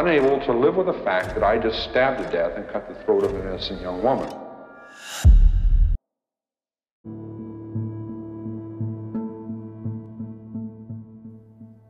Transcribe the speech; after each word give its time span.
Unable 0.00 0.36
to 0.46 0.52
live 0.64 0.74
with 0.80 0.88
the 0.92 1.00
fact 1.08 1.28
that 1.34 1.44
I 1.52 1.54
just 1.66 1.78
stabbed 1.88 2.18
to 2.22 2.26
death 2.38 2.52
and 2.58 2.64
cut 2.72 2.82
the 2.88 2.96
throat 3.02 3.22
of 3.26 3.30
an 3.34 3.40
innocent 3.48 3.78
young 3.80 3.98
woman. 4.02 4.30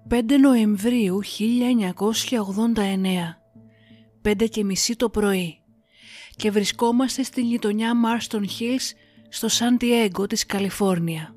«5 0.09 0.39
Νοεμβρίου 0.41 1.21
1989, 1.23 3.39
5 4.23 4.49
και 4.51 4.65
μισή 4.65 4.97
το 4.97 5.11
πρωί 5.11 5.59
και 6.37 6.51
βρισκόμαστε 6.51 7.23
στην 7.23 7.45
γειτονιά 7.45 7.93
Marston 8.05 8.43
Hills 8.43 8.93
στο 9.29 9.49
Σαντιέγκο 9.49 10.27
της 10.27 10.47
Καλιφόρνια. 10.47 11.35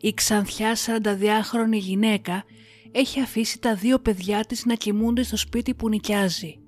Η 0.00 0.14
ξανθιά 0.14 0.76
42χρονη 0.86 1.72
γυναίκα 1.72 2.44
έχει 2.92 3.20
αφήσει 3.20 3.58
τα 3.58 3.74
δύο 3.74 3.98
παιδιά 3.98 4.44
της 4.44 4.64
να 4.64 4.74
κοιμούνται 4.74 5.22
στο 5.22 5.36
σπίτι 5.36 5.74
που 5.74 5.88
νοικιάζει 5.88 6.58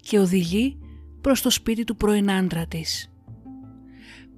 και 0.00 0.18
οδηγεί 0.18 0.78
προς 1.20 1.42
το 1.42 1.50
σπίτι 1.50 1.84
του 1.84 1.96
πρώην 1.96 2.30
άντρα 2.30 2.66
της. 2.66 3.12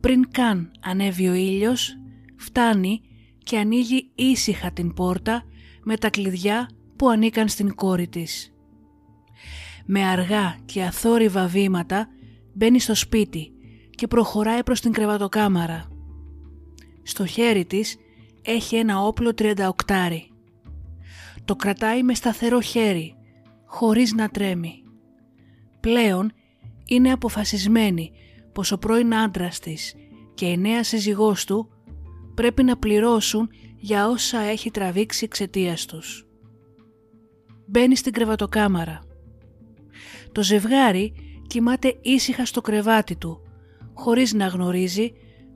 Πριν 0.00 0.30
καν 0.30 0.70
ανέβει 0.80 1.28
ο 1.28 1.34
ήλιος, 1.34 1.96
φτάνει 2.36 3.00
και 3.38 3.58
ανοίγει 3.58 4.10
ήσυχα 4.14 4.72
την 4.72 4.94
πόρτα 4.94 5.44
με 5.82 5.96
τα 5.96 6.10
κλειδιά 6.10 6.68
που 6.96 7.08
ανήκαν 7.08 7.48
στην 7.48 7.74
κόρη 7.74 8.08
της. 8.08 8.54
Με 9.86 10.04
αργά 10.04 10.56
και 10.64 10.82
αθόρυβα 10.82 11.46
βήματα 11.46 12.08
μπαίνει 12.54 12.80
στο 12.80 12.94
σπίτι 12.94 13.52
και 13.90 14.06
προχωράει 14.06 14.62
προς 14.62 14.80
την 14.80 14.92
κρεβατοκάμαρα. 14.92 15.88
Στο 17.02 17.26
χέρι 17.26 17.64
της 17.64 17.96
έχει 18.42 18.76
ένα 18.76 19.00
όπλο 19.00 19.32
38 19.38 19.72
το 21.44 21.56
κρατάει 21.56 22.03
με 22.03 22.14
σταθερό 22.14 22.60
χέρι, 22.60 23.14
χωρίς 23.64 24.12
να 24.12 24.28
τρέμει. 24.28 24.82
Πλέον 25.80 26.32
είναι 26.86 27.12
αποφασισμένη 27.12 28.12
πως 28.53 28.72
ο 28.72 28.78
πρώην 28.78 29.14
άντρας 29.14 29.58
της 29.58 29.94
και 30.34 30.47
η 30.47 30.56
νέα 30.56 30.82
σύζυγός 30.84 31.44
του 31.44 31.69
πρέπει 32.34 32.62
να 32.62 32.76
πληρώσουν 32.76 33.50
για 33.76 34.08
όσα 34.08 34.38
έχει 34.38 34.70
τραβήξει 34.70 35.25
εξαιτίας 35.25 35.86
τους. 35.86 36.26
Μπαίνει 37.66 37.97
στην 37.97 38.12
κρεβατοκάμαρα. 38.12 39.02
Το 40.32 40.42
ζευγάρι 40.42 41.14
κοιμάται 41.47 41.98
ήσυχα 42.02 42.44
στο 42.44 42.60
κρεβάτι 42.60 43.16
του, 43.16 43.41
χωρίς 43.94 44.32
να 44.32 44.47
γνωρίζει 44.47 45.12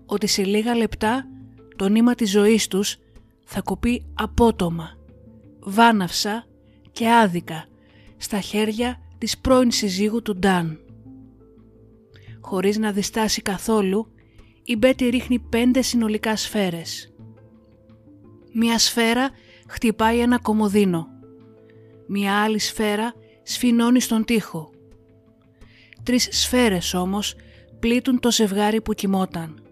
ότι 0.07 0.27
σε 0.27 0.45
λίγα 0.45 0.75
λεπτά 0.75 1.29
το 1.77 1.89
νήμα 1.89 2.15
της 2.15 2.31
ζωής 2.31 2.69
τους 2.69 2.97
θα 3.45 3.61
κοπεί 3.61 4.07
απότομα 4.15 4.97
βάναυσα 5.69 6.47
και 6.93 7.10
άδικα 7.10 7.66
στα 8.16 8.41
χέρια 8.41 9.00
της 9.19 9.38
πρώην 9.38 9.71
συζύγου 9.71 10.22
του 10.22 10.37
Ντάν. 10.37 10.81
Χωρίς 12.41 12.78
να 12.78 12.93
διστάσει 12.93 13.43
καθόλου, 13.43 14.06
η 14.65 14.77
Μπέτη 14.77 15.09
ρίχνει 15.09 15.38
πέντε 15.38 15.82
συνολικά 15.82 16.37
σφαίρες. 16.37 17.15
Μία 18.53 18.78
σφαίρα 18.78 19.31
χτυπάει 19.69 20.19
ένα 20.19 20.38
κομοδίνο. 20.38 21.06
Μία 22.06 22.43
άλλη 22.43 22.59
σφαίρα 22.59 23.15
σφινώνει 23.43 24.00
στον 24.00 24.25
τοίχο. 24.25 24.71
Τρεις 26.03 26.28
σφαίρες 26.31 26.94
όμως 26.94 27.34
πλήττουν 27.78 28.21
το 28.21 28.33
ζευγάρι 28.33 28.81
που 28.81 28.94
κοιμόταν. 28.94 29.62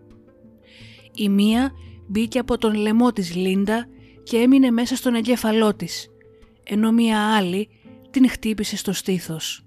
Η 1.15 1.29
μία 1.29 1.73
μπήκε 2.07 2.39
από 2.39 2.59
τον 2.59 2.75
λαιμό 2.75 3.13
της 3.13 3.35
Λίντα 3.35 3.89
και 4.25 4.37
έμεινε 4.37 4.71
μέσα 4.71 4.97
στον 4.97 5.15
εγκέφαλό 5.15 5.75
της, 5.75 6.09
ενώ 6.65 6.93
μία 6.93 7.37
άλλη 7.37 7.69
την 8.11 8.29
χτύπησε 8.29 8.77
στο 8.77 8.93
στήθος. 8.93 9.65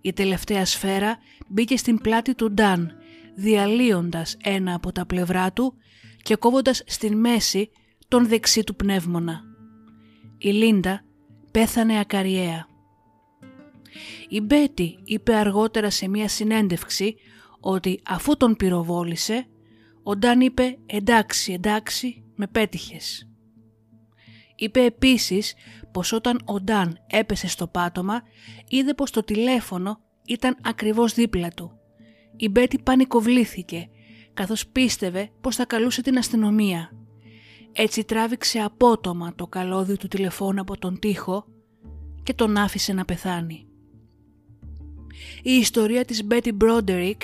Η 0.00 0.12
τελευταία 0.12 0.64
σφαίρα 0.64 1.18
μπήκε 1.48 1.76
στην 1.76 2.00
πλάτη 2.00 2.34
του 2.34 2.50
Νταν, 2.52 2.92
διαλύοντας 3.34 4.36
ένα 4.42 4.74
από 4.74 4.92
τα 4.92 5.06
πλευρά 5.06 5.52
του 5.52 5.74
και 6.22 6.36
κόβοντας 6.36 6.82
στην 6.86 7.18
μέση 7.18 7.70
τον 8.08 8.26
δεξί 8.28 8.64
του 8.64 8.76
πνεύμονα. 8.76 9.40
Η 10.38 10.48
Λίντα 10.48 11.04
πέθανε 11.50 11.98
ακαριέα. 11.98 12.66
Η 14.28 14.40
Μπέτη 14.40 14.98
είπε 15.04 15.34
αργότερα 15.34 15.90
σε 15.90 16.08
μία 16.08 16.28
συνέντευξη 16.28 17.14
ότι 17.60 18.00
αφού 18.04 18.36
τον 18.36 18.56
πυροβόλησε, 18.56 19.46
ο 20.02 20.16
Νταν 20.16 20.40
είπε 20.40 20.78
«εντάξει, 20.86 21.52
εντάξει, 21.52 22.24
με 22.34 22.46
πέτυχες». 22.46 23.26
Είπε 24.54 24.84
επίσης 24.84 25.54
πως 25.92 26.12
όταν 26.12 26.40
ο 26.44 26.60
Νταν 26.60 26.98
έπεσε 27.06 27.48
στο 27.48 27.66
πάτωμα 27.66 28.22
είδε 28.68 28.94
πως 28.94 29.10
το 29.10 29.22
τηλέφωνο 29.24 30.00
ήταν 30.26 30.56
ακριβώς 30.62 31.14
δίπλα 31.14 31.48
του. 31.48 31.78
Η 32.36 32.48
Μπέτη 32.48 32.78
πανικοβλήθηκε 32.78 33.88
καθώς 34.34 34.66
πίστευε 34.66 35.30
πως 35.40 35.56
θα 35.56 35.64
καλούσε 35.64 36.02
την 36.02 36.18
αστυνομία. 36.18 36.90
Έτσι 37.72 38.04
τράβηξε 38.04 38.58
απότομα 38.58 39.34
το 39.34 39.46
καλώδιο 39.46 39.96
του 39.96 40.08
τηλεφώνου 40.08 40.60
από 40.60 40.78
τον 40.78 40.98
τοίχο 40.98 41.46
και 42.22 42.34
τον 42.34 42.56
άφησε 42.56 42.92
να 42.92 43.04
πεθάνει. 43.04 43.66
Η 45.42 45.52
ιστορία 45.52 46.04
της 46.04 46.24
Μπέτη 46.24 46.52
Μπρόντερικ 46.52 47.22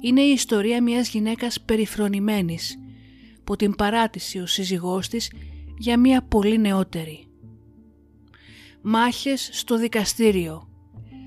είναι 0.00 0.20
η 0.20 0.30
ιστορία 0.30 0.82
μιας 0.82 1.08
γυναίκας 1.08 1.60
περιφρονημένης 1.60 2.78
που 3.44 3.56
την 3.56 3.74
παράτησε 3.74 4.40
ο 4.40 4.46
σύζυγός 4.46 5.08
της 5.08 5.32
για 5.78 5.98
μια 5.98 6.22
πολύ 6.22 6.58
νεότερη. 6.58 7.24
Μάχες 8.82 9.48
στο 9.52 9.78
δικαστήριο, 9.78 10.68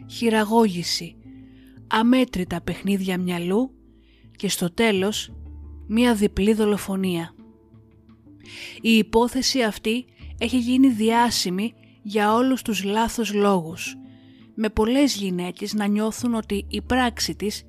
χειραγώγηση, 0.09 1.15
αμέτρητα 1.87 2.61
παιχνίδια 2.61 3.17
μυαλού 3.17 3.71
και 4.35 4.49
στο 4.49 4.73
τέλος 4.73 5.33
μια 5.87 6.15
διπλή 6.15 6.53
δολοφονία. 6.53 7.35
Η 8.81 8.97
υπόθεση 8.97 9.61
αυτή 9.63 10.05
έχει 10.37 10.57
γίνει 10.59 10.89
διάσημη 10.89 11.73
για 12.01 12.33
όλους 12.33 12.61
τους 12.61 12.83
λάθος 12.83 13.33
λόγους, 13.33 13.95
με 14.55 14.69
πολλές 14.69 15.15
γυναίκες 15.15 15.73
να 15.73 15.85
νιώθουν 15.85 16.33
ότι 16.33 16.65
η 16.69 16.81
πράξη 16.81 17.35
της 17.35 17.63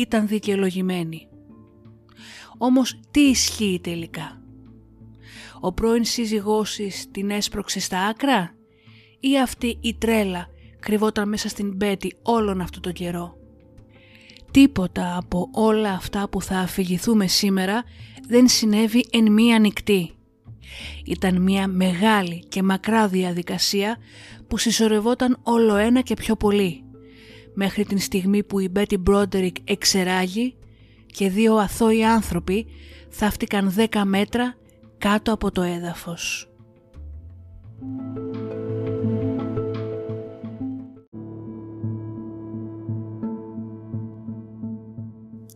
ήταν 0.00 0.26
δικαιολογημένη. 0.26 1.28
Όμως 2.58 3.00
τι 3.10 3.20
ισχύει 3.20 3.80
τελικά; 3.82 4.42
ο 5.60 5.72
πρώην 5.72 6.04
σύζυγός 6.04 6.74
της 6.74 7.10
την 7.10 7.30
έσπρωξε 7.30 7.80
στα 7.80 7.98
άκρα 7.98 8.54
ή 9.20 9.40
αυτή 9.40 9.78
η 9.80 9.94
τρέλα 9.94 10.46
κρυβόταν 10.80 11.28
μέσα 11.28 11.48
στην 11.48 11.76
Μπέτη 11.76 12.16
όλον 12.22 12.60
αυτό 12.60 12.80
το 12.80 12.92
καιρό; 12.92 13.36
Τίποτα 14.50 15.16
από 15.16 15.48
όλα 15.52 15.90
αυτά 15.90 16.28
που 16.28 16.42
θα 16.42 16.58
αφηγηθούμε 16.58 17.26
σήμερα 17.26 17.84
δεν 18.28 18.48
συνέβη 18.48 19.06
εν 19.10 19.32
μία 19.32 19.58
νυχτή. 19.58 20.10
Ήταν 21.04 21.42
μια 21.42 21.68
μεγάλη 21.68 22.44
και 22.48 22.62
μακρά 22.62 23.08
διαδικασία 23.08 23.96
που 24.48 24.58
συσσωρευόταν 24.58 25.38
όλο 25.42 25.76
ένα 25.76 26.00
και 26.00 26.14
πιο 26.14 26.36
πολύ 26.36 26.85
μέχρι 27.56 27.84
την 27.84 27.98
στιγμή 27.98 28.42
που 28.42 28.58
η 28.58 28.68
Μπέτι 28.70 28.96
Μπρόντερικ 28.96 29.56
εξεράγει 29.64 30.56
και 31.06 31.28
δύο 31.28 31.54
αθώοι 31.54 32.04
άνθρωποι 32.04 32.66
θαύτηκαν 33.08 33.70
δέκα 33.70 34.04
μέτρα 34.04 34.54
κάτω 34.98 35.32
από 35.32 35.50
το 35.50 35.62
έδαφος. 35.62 36.50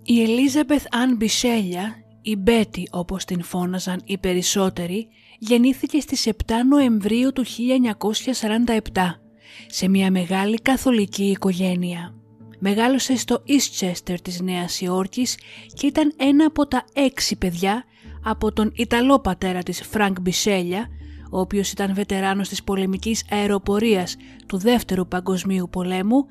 Η 0.03 0.23
Ελίζαμπεθ 0.23 0.87
Αν 0.91 1.17
Μπισέλια, 1.17 1.95
η 2.23 2.37
Μπέτι 2.37 2.89
όπως 2.91 3.25
την 3.25 3.43
φώναζαν 3.43 4.01
οι 4.05 4.19
περισσότεροι, 4.19 5.09
γεννήθηκε 5.39 6.01
στις 6.01 6.27
7 6.27 6.33
Νοεμβρίου 6.69 7.33
του 7.33 7.45
1947 7.45 9.30
σε 9.67 9.89
μια 9.89 10.11
μεγάλη 10.11 10.57
καθολική 10.57 11.25
οικογένεια. 11.25 12.15
Μεγάλωσε 12.59 13.17
στο 13.17 13.43
Eastchester 13.47 14.15
της 14.23 14.41
Νέας 14.41 14.81
Υόρκης 14.81 15.39
και 15.75 15.87
ήταν 15.87 16.15
ένα 16.17 16.45
από 16.45 16.67
τα 16.67 16.85
έξι 16.93 17.37
παιδιά 17.37 17.85
από 18.23 18.53
τον 18.53 18.73
Ιταλό 18.75 19.21
πατέρα 19.21 19.63
της 19.63 19.83
Φρανκ 19.83 20.21
Μπισέλια, 20.21 20.89
ο 21.31 21.41
οποίος 21.41 21.73
ήταν 21.73 21.95
βετεράνος 21.95 22.49
της 22.49 22.65
πολεμικής 22.65 23.25
αεροπορίας 23.31 24.17
του 24.47 24.59
Δεύτερου 24.59 25.09
Παγκοσμίου 25.09 25.69
Πολέμου 25.71 26.27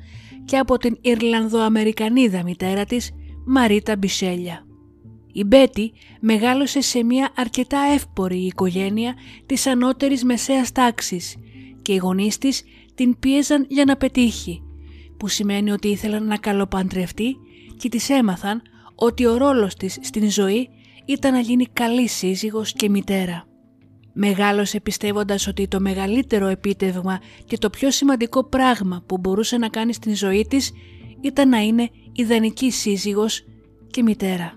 και 0.46 0.58
από 0.58 0.78
την 0.78 0.98
Ιρλανδοαμερικανίδα 1.02 2.44
μητέρα 2.44 2.86
της 2.86 3.12
Μαρίτα 3.46 3.96
Μπισέλια. 3.98 4.64
Η 5.34 5.44
Μπέτη 5.44 5.92
μεγάλωσε 6.20 6.82
σε 6.82 7.04
μια 7.04 7.32
αρκετά 7.36 7.80
εύπορη 7.94 8.38
οικογένεια 8.38 9.16
της 9.46 9.68
ανώτερης 9.68 10.24
μεσαίας 10.24 10.72
τάξης 10.72 11.36
και 11.82 11.94
οι 11.94 11.98
γονείς 11.98 12.38
της 12.38 12.64
την 13.00 13.20
πίεζαν 13.20 13.66
για 13.70 13.86
να 13.86 13.96
πετύχει, 13.96 14.62
που 15.18 15.28
σημαίνει 15.28 15.72
ότι 15.72 15.88
ήθελαν 15.88 16.26
να 16.26 16.38
καλοπαντρευτεί 16.38 17.36
και 17.78 17.90
της 17.90 18.10
έμαθαν 18.10 18.62
ότι 18.96 19.26
ο 19.26 19.38
ρόλος 19.38 19.76
της 19.76 19.98
στην 20.02 20.32
ζωή 20.32 20.70
ήταν 21.06 21.34
να 21.34 21.40
γίνει 21.40 21.66
καλή 21.66 22.08
σύζυγος 22.08 22.74
και 22.74 22.90
μητέρα. 22.90 23.46
Μεγάλωσε 24.14 24.80
πιστεύοντας 24.80 25.48
ότι 25.48 25.68
το 25.68 25.80
μεγαλύτερο 25.80 26.48
επίτευγμα 26.48 27.20
και 27.46 27.58
το 27.58 27.70
πιο 27.70 27.92
σημαντικό 27.92 28.44
πράγμα 28.44 29.04
που 29.06 29.18
μπορούσε 29.18 29.58
να 29.58 29.70
κάνει 29.70 29.94
στην 29.94 30.16
ζωή 30.16 30.46
της 30.50 30.72
ήταν 31.22 31.50
να 31.50 31.58
είναι 31.60 31.90
ιδανική 32.12 32.72
σύζυγος 32.72 33.46
και 33.92 34.04
μητέρα. 34.04 34.54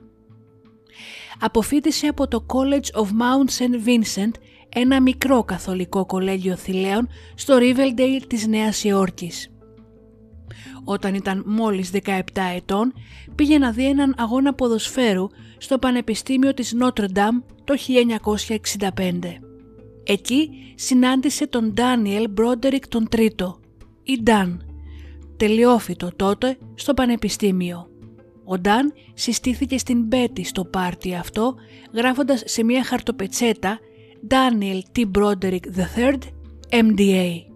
Αποφύτησε 1.40 2.06
από 2.06 2.28
το 2.28 2.46
College 2.48 3.00
of 3.02 3.06
Mount 3.06 3.50
St. 3.58 3.88
Vincent 3.88 4.32
ένα 4.74 5.02
μικρό 5.02 5.44
καθολικό 5.44 6.06
κολέγιο 6.06 6.56
θηλαίων 6.56 7.08
στο 7.34 7.58
Riverdale 7.60 8.22
της 8.26 8.46
Νέας 8.46 8.84
Υόρκης. 8.84 9.52
Όταν 10.84 11.14
ήταν 11.14 11.42
μόλις 11.46 11.90
17 12.04 12.20
ετών 12.56 12.92
πήγε 13.34 13.58
να 13.58 13.70
δει 13.70 13.86
έναν 13.86 14.14
αγώνα 14.18 14.54
ποδοσφαίρου 14.54 15.26
στο 15.58 15.78
Πανεπιστήμιο 15.78 16.54
της 16.54 16.74
Notre 16.80 17.04
Dame 17.04 17.42
το 17.64 17.74
1965. 18.78 19.18
Εκεί 20.04 20.50
συνάντησε 20.74 21.46
τον 21.46 21.72
Ντάνιελ 21.72 22.30
Μπρόντερικ 22.30 22.88
τον 22.88 23.08
τρίτο, 23.08 23.60
ή 24.02 24.20
Νταν, 24.22 24.62
τελειόφοιτο 25.36 26.10
τότε 26.16 26.58
στο 26.74 26.94
Πανεπιστήμιο. 26.94 27.86
Ο 28.44 28.58
Νταν 28.58 28.92
συστήθηκε 29.14 29.78
στην 29.78 30.02
Μπέτη 30.02 30.44
στο 30.44 30.64
πάρτι 30.64 31.14
αυτό 31.14 31.54
γράφοντας 31.94 32.42
σε 32.46 32.64
μια 32.64 32.84
χαρτοπετσέτα 32.84 33.78
Daniel 34.28 34.82
T. 34.96 35.04
Broderick 35.10 35.66
III, 35.96 36.18
MDA. 36.70 37.52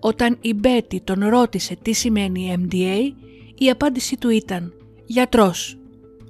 Όταν 0.00 0.38
η 0.40 0.54
Μπέτη 0.54 1.00
τον 1.00 1.28
ρώτησε 1.28 1.76
τι 1.82 1.92
σημαίνει 1.92 2.56
MDA, 2.58 3.12
η 3.58 3.70
απάντησή 3.70 4.16
του 4.16 4.28
ήταν 4.28 4.72
«Γιατρός». 5.06 5.78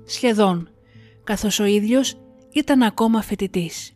Σχεδόν, 0.04 0.68
καθώς 1.24 1.58
ο 1.58 1.64
ίδιος 1.64 2.14
ήταν 2.52 2.82
ακόμα 2.82 3.22
φοιτητής. 3.22 3.92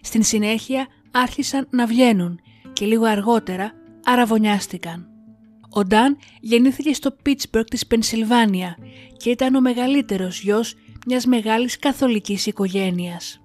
Στην 0.00 0.22
συνέχεια 0.22 0.86
άρχισαν 1.10 1.66
να 1.70 1.86
βγαίνουν 1.86 2.40
και 2.72 2.86
λίγο 2.86 3.04
αργότερα 3.04 3.72
αραβωνιάστηκαν. 4.04 5.08
Ο 5.70 5.84
Νταν 5.84 6.16
γεννήθηκε 6.40 6.94
στο 6.94 7.10
Πίτσμπεργκ 7.10 7.66
της 7.66 7.86
Πενσιλβάνια 7.86 8.76
και 9.16 9.30
ήταν 9.30 9.54
ο 9.54 9.60
μεγαλύτερος 9.60 10.40
γιος 10.40 10.74
μιας 11.06 11.24
μεγάλης 11.24 11.78
καθολικής 11.78 12.46
οικογένειας. 12.46 13.40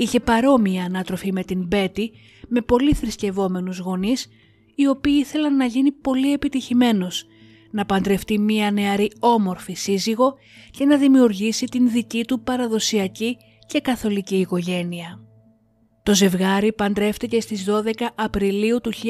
Είχε 0.00 0.20
παρόμοια 0.20 0.84
ανάτροφη 0.84 1.32
με 1.32 1.42
την 1.44 1.66
Μπέτη, 1.66 2.10
με 2.48 2.60
πολύ 2.60 2.94
θρησκευόμενους 2.94 3.78
γονείς, 3.78 4.26
οι 4.74 4.86
οποίοι 4.86 5.16
ήθελαν 5.18 5.56
να 5.56 5.64
γίνει 5.64 5.92
πολύ 5.92 6.32
επιτυχημένος, 6.32 7.26
να 7.70 7.86
παντρευτεί 7.86 8.38
μία 8.38 8.70
νεαρή 8.70 9.10
όμορφη 9.18 9.72
σύζυγο 9.72 10.34
και 10.70 10.84
να 10.84 10.96
δημιουργήσει 10.96 11.66
την 11.66 11.90
δική 11.90 12.24
του 12.24 12.40
παραδοσιακή 12.40 13.36
και 13.66 13.80
καθολική 13.80 14.36
οικογένεια. 14.36 15.20
Το 16.02 16.14
ζευγάρι 16.14 16.72
παντρεύτηκε 16.72 17.40
στις 17.40 17.64
12 17.68 18.06
Απριλίου 18.14 18.80
του 18.80 18.92
1969 18.92 19.00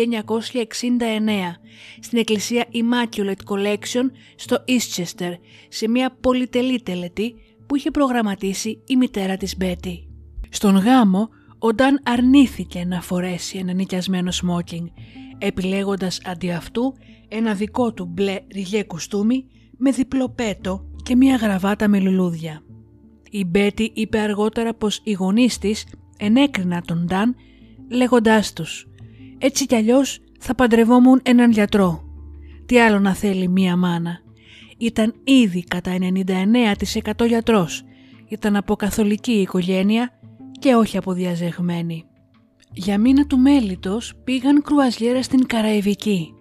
στην 2.00 2.18
εκκλησία 2.18 2.66
Immaculate 2.72 3.54
Collection 3.54 4.10
στο 4.36 4.64
Eastchester 4.68 5.32
σε 5.68 5.88
μια 5.88 6.16
πολυτελή 6.20 6.82
τελετή 6.82 7.34
που 7.66 7.76
είχε 7.76 7.90
προγραμματίσει 7.90 8.82
η 8.86 8.96
μητέρα 8.96 9.36
της 9.36 9.56
Μπέτη. 9.56 10.09
Στον 10.50 10.76
γάμο, 10.76 11.28
ο 11.58 11.72
Νταν 11.72 12.00
αρνήθηκε 12.02 12.84
να 12.84 13.00
φορέσει 13.00 13.58
ένα 13.58 13.72
νοικιασμένο 13.72 14.30
σμόκινγκ, 14.30 14.86
επιλέγοντας 15.38 16.20
αντί 16.24 16.50
αυτού 16.50 16.94
ένα 17.28 17.54
δικό 17.54 17.92
του 17.92 18.04
μπλε 18.04 18.38
ριγέ 18.52 18.82
κουστούμι 18.82 19.46
με 19.76 19.90
διπλό 19.90 20.28
πέτο 20.28 20.84
και 21.02 21.16
μια 21.16 21.36
γραβάτα 21.36 21.88
με 21.88 22.00
λουλούδια. 22.00 22.62
Η 23.30 23.44
Μπέτη 23.44 23.90
είπε 23.94 24.18
αργότερα 24.18 24.74
πως 24.74 25.00
οι 25.04 25.12
γονείς 25.12 25.58
της 25.58 25.86
ενέκρινα 26.18 26.82
τον 26.82 27.04
Νταν 27.04 27.34
λέγοντάς 27.90 28.52
τους 28.52 28.86
«Έτσι 29.38 29.66
κι 29.66 29.74
αλλιώς 29.74 30.20
θα 30.40 30.54
παντρευόμουν 30.54 31.20
έναν 31.22 31.50
γιατρό. 31.50 32.04
Τι 32.66 32.80
άλλο 32.80 32.98
να 32.98 33.14
θέλει 33.14 33.48
μία 33.48 33.76
μάνα. 33.76 34.18
Ήταν 34.78 35.14
ήδη 35.24 35.64
κατά 35.64 35.96
99% 37.20 37.26
γιατρός. 37.26 37.82
Ήταν 38.28 38.56
από 38.56 38.76
καθολική 38.76 39.32
οικογένεια 39.32 40.19
και 40.60 40.74
όχι 40.74 40.96
αποδιαζεγμένη. 40.96 42.04
Για 42.72 42.98
μήνα 42.98 43.26
του 43.26 43.38
μέλητος 43.38 44.12
πήγαν 44.24 44.62
κρουαζιέρα 44.62 45.22
στην 45.22 45.46
Καραϊβική 45.46 46.34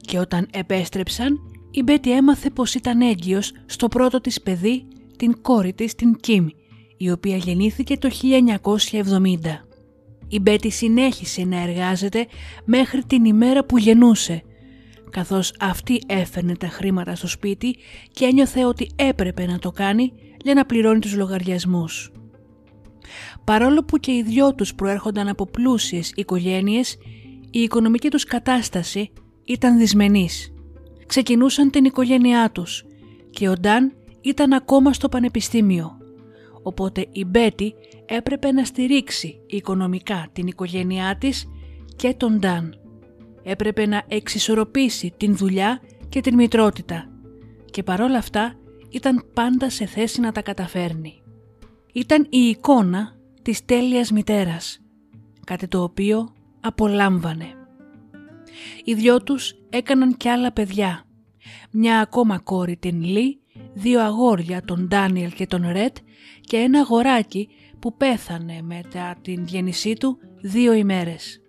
και 0.00 0.18
όταν 0.18 0.48
επέστρεψαν 0.52 1.38
η 1.70 1.82
Μπέτη 1.82 2.12
έμαθε 2.12 2.50
πως 2.50 2.74
ήταν 2.74 3.00
έγκυος 3.00 3.52
στο 3.66 3.88
πρώτο 3.88 4.20
της 4.20 4.42
παιδί, 4.42 4.86
την 5.16 5.40
κόρη 5.42 5.72
της, 5.72 5.94
την 5.94 6.16
Κιμ, 6.20 6.46
η 6.96 7.10
οποία 7.10 7.36
γεννήθηκε 7.36 7.96
το 7.96 8.10
1970. 8.10 9.66
Η 10.28 10.40
Μπέτη 10.40 10.70
συνέχισε 10.70 11.44
να 11.44 11.62
εργάζεται 11.62 12.26
μέχρι 12.64 13.04
την 13.04 13.24
ημέρα 13.24 13.64
που 13.64 13.78
γεννούσε, 13.78 14.42
καθώς 15.10 15.54
αυτή 15.60 16.00
έφερνε 16.06 16.56
τα 16.56 16.68
χρήματα 16.68 17.14
στο 17.14 17.26
σπίτι 17.26 17.76
και 18.12 18.24
ένιωθε 18.24 18.64
ότι 18.64 18.90
έπρεπε 18.96 19.46
να 19.46 19.58
το 19.58 19.70
κάνει 19.70 20.12
για 20.44 20.54
να 20.54 20.64
πληρώνει 20.64 20.98
τους 20.98 21.16
λογαριασμούς. 21.16 22.12
Παρόλο 23.44 23.84
που 23.84 23.98
και 23.98 24.12
οι 24.12 24.22
δυο 24.22 24.54
τους 24.54 24.74
προέρχονταν 24.74 25.28
από 25.28 25.46
πλούσιες 25.46 26.12
οικογένειες, 26.14 26.96
η 27.50 27.60
οικονομική 27.60 28.08
τους 28.08 28.24
κατάσταση 28.24 29.10
ήταν 29.44 29.78
δυσμενής. 29.78 30.52
Ξεκινούσαν 31.06 31.70
την 31.70 31.84
οικογένειά 31.84 32.50
τους 32.50 32.84
και 33.30 33.48
ο 33.48 33.54
Νταν 33.60 33.92
ήταν 34.20 34.52
ακόμα 34.52 34.92
στο 34.92 35.08
πανεπιστήμιο. 35.08 35.98
Οπότε 36.62 37.06
η 37.12 37.24
Μπέτη 37.24 37.74
έπρεπε 38.06 38.52
να 38.52 38.64
στηρίξει 38.64 39.40
οικονομικά 39.46 40.28
την 40.32 40.46
οικογένειά 40.46 41.16
της 41.18 41.48
και 41.96 42.14
τον 42.16 42.36
Νταν. 42.38 42.74
Έπρεπε 43.42 43.86
να 43.86 44.02
εξισορροπήσει 44.08 45.14
την 45.16 45.36
δουλειά 45.36 45.80
και 46.08 46.20
την 46.20 46.34
μητρότητα 46.34 47.08
και 47.70 47.82
παρόλα 47.82 48.18
αυτά 48.18 48.54
ήταν 48.90 49.24
πάντα 49.34 49.70
σε 49.70 49.86
θέση 49.86 50.20
να 50.20 50.32
τα 50.32 50.42
καταφέρνει. 50.42 51.22
Ήταν 51.92 52.26
η 52.30 52.38
εικόνα 52.38 53.13
της 53.44 53.64
τέλειας 53.64 54.10
μητέρας, 54.10 54.80
κάτι 55.44 55.68
το 55.68 55.82
οποίο 55.82 56.28
απολάμβανε. 56.60 57.46
Οι 58.84 58.94
δυο 58.94 59.22
τους 59.22 59.54
έκαναν 59.70 60.16
κι 60.16 60.28
άλλα 60.28 60.52
παιδιά. 60.52 61.04
Μια 61.70 62.00
ακόμα 62.00 62.38
κόρη 62.38 62.76
την 62.76 63.02
Λί, 63.02 63.40
δύο 63.74 64.00
αγόρια 64.00 64.62
τον 64.62 64.88
Ντάνιελ 64.88 65.32
και 65.32 65.46
τον 65.46 65.68
Ρετ 65.72 65.96
και 66.40 66.56
ένα 66.56 66.80
αγοράκι 66.80 67.48
που 67.78 67.96
πέθανε 67.96 68.62
μετά 68.62 69.16
την 69.22 69.44
γέννησή 69.44 69.92
του 69.92 70.18
δύο 70.40 70.72
ημέρες. 70.72 71.40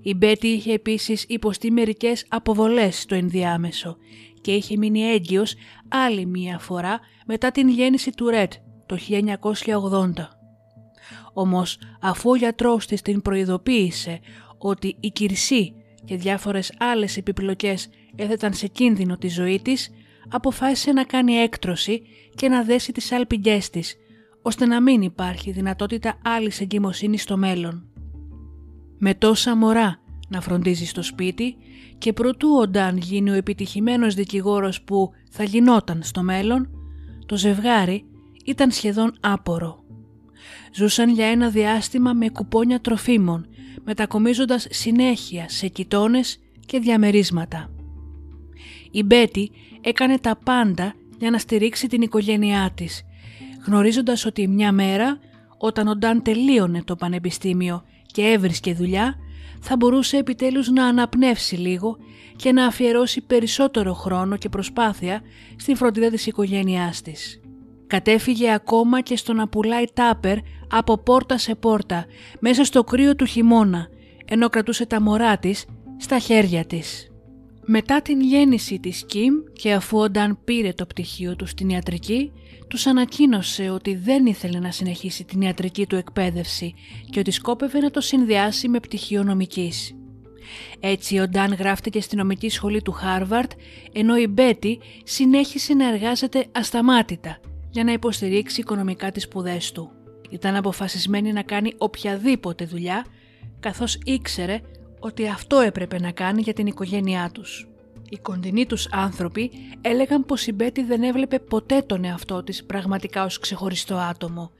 Η 0.00 0.14
Μπέτη 0.14 0.46
είχε 0.46 0.72
επίσης 0.72 1.24
υποστεί 1.28 1.70
μερικές 1.70 2.26
αποβολές 2.28 3.00
στο 3.00 3.14
ενδιάμεσο 3.14 3.96
και 4.40 4.52
είχε 4.52 4.76
μείνει 4.76 5.00
έγκυος 5.00 5.54
άλλη 5.88 6.26
μία 6.26 6.58
φορά 6.58 7.00
μετά 7.26 7.50
την 7.50 7.68
γέννηση 7.68 8.10
του 8.10 8.28
Ρετ 8.28 8.52
το 8.86 8.96
1980. 8.96 10.35
Όμως 11.38 11.78
αφού 12.00 12.30
ο 12.30 12.34
γιατρός 12.36 12.86
της 12.86 13.02
την 13.02 13.22
προειδοποίησε 13.22 14.20
ότι 14.58 14.96
η 15.00 15.10
κυρσή 15.10 15.74
και 16.04 16.16
διάφορες 16.16 16.72
άλλες 16.78 17.16
επιπλοκές 17.16 17.88
έθεταν 18.16 18.52
σε 18.54 18.66
κίνδυνο 18.66 19.16
τη 19.16 19.28
ζωή 19.28 19.60
της, 19.60 19.90
αποφάσισε 20.28 20.92
να 20.92 21.04
κάνει 21.04 21.32
έκτρωση 21.34 22.02
και 22.34 22.48
να 22.48 22.62
δέσει 22.62 22.92
τις 22.92 23.12
άλπιγγές 23.12 23.70
της, 23.70 23.96
ώστε 24.42 24.66
να 24.66 24.82
μην 24.82 25.02
υπάρχει 25.02 25.50
δυνατότητα 25.50 26.18
άλλης 26.24 26.60
εγκυμοσύνης 26.60 27.22
στο 27.22 27.36
μέλλον. 27.36 27.88
Με 28.98 29.14
τόσα 29.14 29.56
μωρά 29.56 30.00
να 30.28 30.40
φροντίζεις 30.40 30.90
στο 30.90 31.02
σπίτι 31.02 31.56
και 31.98 32.12
προτού 32.12 32.48
ο 32.60 32.66
Νταν 32.66 32.96
γίνει 32.96 33.30
ο 33.30 33.34
επιτυχημένος 33.34 34.14
δικηγόρος 34.14 34.82
που 34.82 35.10
θα 35.30 35.44
γινόταν 35.44 36.02
στο 36.02 36.22
μέλλον, 36.22 36.70
το 37.26 37.36
ζευγάρι 37.36 38.04
ήταν 38.44 38.70
σχεδόν 38.70 39.12
άπορο. 39.20 39.85
Ζούσαν 40.74 41.10
για 41.10 41.26
ένα 41.26 41.50
διάστημα 41.50 42.12
με 42.12 42.28
κουπόνια 42.28 42.80
τροφίμων, 42.80 43.46
μετακομίζοντας 43.84 44.66
συνέχεια 44.70 45.48
σε 45.48 45.68
κοιτώνες 45.68 46.38
και 46.66 46.78
διαμερίσματα. 46.78 47.70
Η 48.90 49.02
Μπέτη 49.02 49.50
έκανε 49.80 50.18
τα 50.18 50.38
πάντα 50.44 50.94
για 51.18 51.30
να 51.30 51.38
στηρίξει 51.38 51.86
την 51.86 52.02
οικογένειά 52.02 52.70
της, 52.74 53.02
γνωρίζοντας 53.66 54.24
ότι 54.24 54.48
μια 54.48 54.72
μέρα, 54.72 55.18
όταν 55.58 55.88
ο 55.88 55.94
Νταν 55.94 56.22
τελείωνε 56.22 56.82
το 56.82 56.96
πανεπιστήμιο 56.96 57.84
και 58.06 58.22
έβρισκε 58.22 58.74
δουλειά, 58.74 59.14
θα 59.60 59.76
μπορούσε 59.76 60.16
επιτέλους 60.16 60.68
να 60.68 60.86
αναπνεύσει 60.86 61.56
λίγο 61.56 61.96
και 62.36 62.52
να 62.52 62.66
αφιερώσει 62.66 63.20
περισσότερο 63.20 63.92
χρόνο 63.94 64.36
και 64.36 64.48
προσπάθεια 64.48 65.22
στη 65.56 65.74
φροντίδα 65.74 66.10
της 66.10 66.26
οικογένειάς 66.26 67.02
της. 67.02 67.40
Κατέφυγε 67.86 68.52
ακόμα 68.52 69.00
και 69.00 69.16
στο 69.16 69.32
να 69.32 69.48
πουλάει 69.48 69.84
τάπερ 69.92 70.38
από 70.70 70.98
πόρτα 70.98 71.38
σε 71.38 71.54
πόρτα 71.54 72.06
μέσα 72.40 72.64
στο 72.64 72.84
κρύο 72.84 73.16
του 73.16 73.24
χειμώνα, 73.24 73.88
ενώ 74.24 74.48
κρατούσε 74.48 74.86
τα 74.86 75.00
μωρά 75.00 75.38
της 75.38 75.64
στα 75.96 76.18
χέρια 76.18 76.64
της. 76.64 77.10
Μετά 77.68 78.02
την 78.02 78.20
γέννηση 78.20 78.78
της 78.78 79.04
Κιμ 79.06 79.34
και 79.52 79.72
αφού 79.72 79.98
ο 79.98 80.08
Νταν 80.08 80.38
πήρε 80.44 80.72
το 80.72 80.86
πτυχίο 80.86 81.36
του 81.36 81.46
στην 81.46 81.68
ιατρική, 81.68 82.32
τους 82.68 82.86
ανακοίνωσε 82.86 83.70
ότι 83.70 83.94
δεν 83.94 84.26
ήθελε 84.26 84.58
να 84.58 84.70
συνεχίσει 84.70 85.24
την 85.24 85.40
ιατρική 85.40 85.86
του 85.86 85.96
εκπαίδευση 85.96 86.74
και 87.10 87.18
ότι 87.18 87.30
σκόπευε 87.30 87.78
να 87.78 87.90
το 87.90 88.00
συνδυάσει 88.00 88.68
με 88.68 88.80
πτυχίο 88.80 89.22
νομικής. 89.22 89.94
Έτσι 90.80 91.18
ο 91.18 91.26
Νταν 91.28 91.54
γράφτηκε 91.54 92.00
στη 92.00 92.16
νομική 92.16 92.48
σχολή 92.48 92.82
του 92.82 92.92
Χάρβαρντ, 92.92 93.50
ενώ 93.92 94.16
η 94.16 94.26
Μπέτη 94.26 94.78
συνέχισε 95.04 95.74
να 95.74 95.88
εργάζεται 95.88 96.46
ασταμάτητα 96.52 97.40
για 97.76 97.84
να 97.84 97.92
υποστηρίξει 97.92 98.60
οικονομικά 98.60 99.12
τις 99.12 99.22
σπουδές 99.22 99.72
του. 99.72 99.90
Ήταν 100.30 100.56
αποφασισμένη 100.56 101.32
να 101.32 101.42
κάνει 101.42 101.72
οποιαδήποτε 101.78 102.64
δουλειά, 102.64 103.06
καθώς 103.60 103.98
ήξερε 104.04 104.60
ότι 105.00 105.28
αυτό 105.28 105.60
έπρεπε 105.60 106.00
να 106.00 106.10
κάνει 106.10 106.42
για 106.42 106.52
την 106.52 106.66
οικογένειά 106.66 107.30
τους. 107.32 107.68
Οι 108.08 108.16
κοντινοί 108.16 108.66
τους 108.66 108.88
άνθρωποι 108.92 109.50
έλεγαν 109.80 110.24
πως 110.24 110.46
η 110.46 110.52
Μπέτη 110.52 110.82
δεν 110.82 111.02
έβλεπε 111.02 111.38
ποτέ 111.38 111.80
τον 111.80 112.04
εαυτό 112.04 112.42
της 112.42 112.64
πραγματικά 112.64 113.24
ως 113.24 113.38
ξεχωριστό 113.38 113.94
άτομο. 113.94 114.50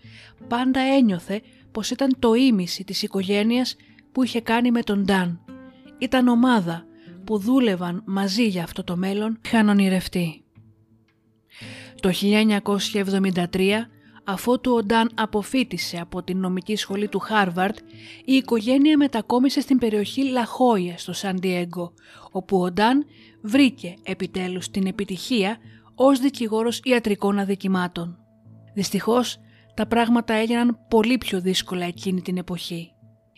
Πάντα 0.48 0.80
ένιωθε 0.80 1.42
πως 1.72 1.90
ήταν 1.90 2.16
το 2.18 2.34
ίμιση 2.34 2.84
της 2.84 3.02
οικογένειας 3.02 3.76
που 4.12 4.22
είχε 4.22 4.40
κάνει 4.40 4.70
με 4.70 4.82
τον 4.82 5.04
Ντάν. 5.04 5.40
Ήταν 5.98 6.28
ομάδα 6.28 6.84
που 7.24 7.38
δούλευαν 7.38 8.02
μαζί 8.06 8.46
για 8.46 8.62
αυτό 8.62 8.84
το 8.84 8.96
μέλλον, 8.96 9.38
είχαν 9.44 9.68
ονειρευτεί. 9.68 10.45
Το 12.06 12.12
1973 13.52 13.70
Αφότου 14.24 14.72
ο 14.72 14.82
Νταν 14.82 15.10
αποφοίτησε 15.14 15.98
από 16.00 16.22
την 16.22 16.38
νομική 16.38 16.76
σχολή 16.76 17.08
του 17.08 17.18
Χάρβαρντ, 17.18 17.78
η 18.24 18.32
οικογένεια 18.32 18.96
μετακόμισε 18.96 19.60
στην 19.60 19.78
περιοχή 19.78 20.30
Λα 20.30 20.47
Χόγια 20.47 20.98
στο 20.98 21.12
Σαν 21.12 21.40
όπου 22.30 22.60
ο 22.60 22.70
Νταν 22.70 23.04
βρήκε 23.42 23.94
επιτέλους 24.02 24.70
την 24.70 24.86
επιτυχία 24.86 25.56
ως 25.94 26.18
δικηγόρος 26.18 26.80
ιατρικών 26.84 27.38
αδικημάτων. 27.38 28.18
Δυστυχώς, 28.74 29.38
τα 29.74 29.86
πράγματα 29.86 30.34
έγιναν 30.34 30.78
πολύ 30.88 31.18
πιο 31.18 31.40
δύσκολα 31.40 31.84
εκείνη 31.84 32.20
την 32.20 32.36
εποχή. 32.36 32.92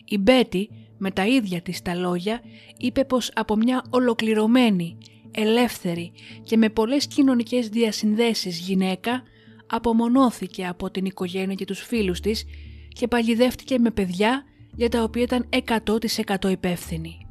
Η 0.05 0.17
Μπέτη, 0.17 0.69
με 0.97 1.11
τα 1.11 1.25
ίδια 1.25 1.61
της 1.61 1.81
τα 1.81 1.95
λόγια, 1.95 2.41
είπε 2.77 3.03
πως 3.05 3.31
από 3.35 3.55
μια 3.55 3.83
ολοκληρωμένη, 3.89 4.97
ελεύθερη 5.31 6.11
και 6.43 6.57
με 6.57 6.69
πολλές 6.69 7.07
κοινωνικές 7.07 7.69
διασυνδέσεις 7.69 8.59
γυναίκα 8.59 9.23
απομονώθηκε 9.67 10.65
από 10.65 10.91
την 10.91 11.05
οικογένεια 11.05 11.55
και 11.55 11.65
τους 11.65 11.79
φίλους 11.79 12.19
της 12.19 12.45
και 12.87 13.07
παγιδεύτηκε 13.07 13.79
με 13.79 13.91
παιδιά 13.91 14.43
για 14.75 14.89
τα 14.89 15.03
οποία 15.03 15.21
ήταν 15.21 15.49
100% 16.39 16.49
υπεύθυνη. 16.49 17.27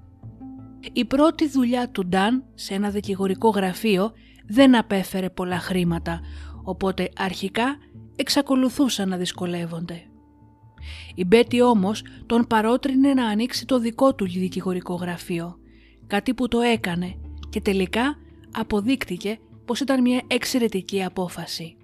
Η 0.93 1.05
πρώτη 1.05 1.49
δουλειά 1.49 1.89
του 1.89 2.07
Νταν 2.07 2.45
σε 2.55 2.75
ένα 2.75 2.91
δικηγορικό 2.91 3.49
γραφείο 3.49 4.13
δεν 4.47 4.77
απέφερε 4.77 5.31
πολλά 5.31 5.59
χρήματα, 5.59 6.21
οπότε 6.65 7.11
αρχικά 7.17 7.77
εξακολουθούσαν 8.17 9.09
να 9.09 9.17
δυσκολεύονται. 9.17 10.03
Η 11.15 11.25
Μπέτη 11.25 11.63
όμως 11.63 12.03
τον 12.27 12.47
παρότρινε 12.47 13.15
να 13.15 13.27
ανοίξει 13.27 13.67
το 13.67 13.79
δικό 13.79 14.15
του 14.15 14.29
δικηγορικό 14.29 14.95
γραφείο, 14.95 15.59
κάτι 16.07 16.35
που 16.35 16.49
το 16.49 16.61
έκανε 16.61 17.15
και 17.49 17.61
τελικά 17.61 18.17
αποδείκτηκε 18.53 19.39
πως 19.65 19.81
ήταν 19.81 20.03
μια 20.03 20.23
εξαιρετική 20.27 21.05
απόφαση. 21.05 21.77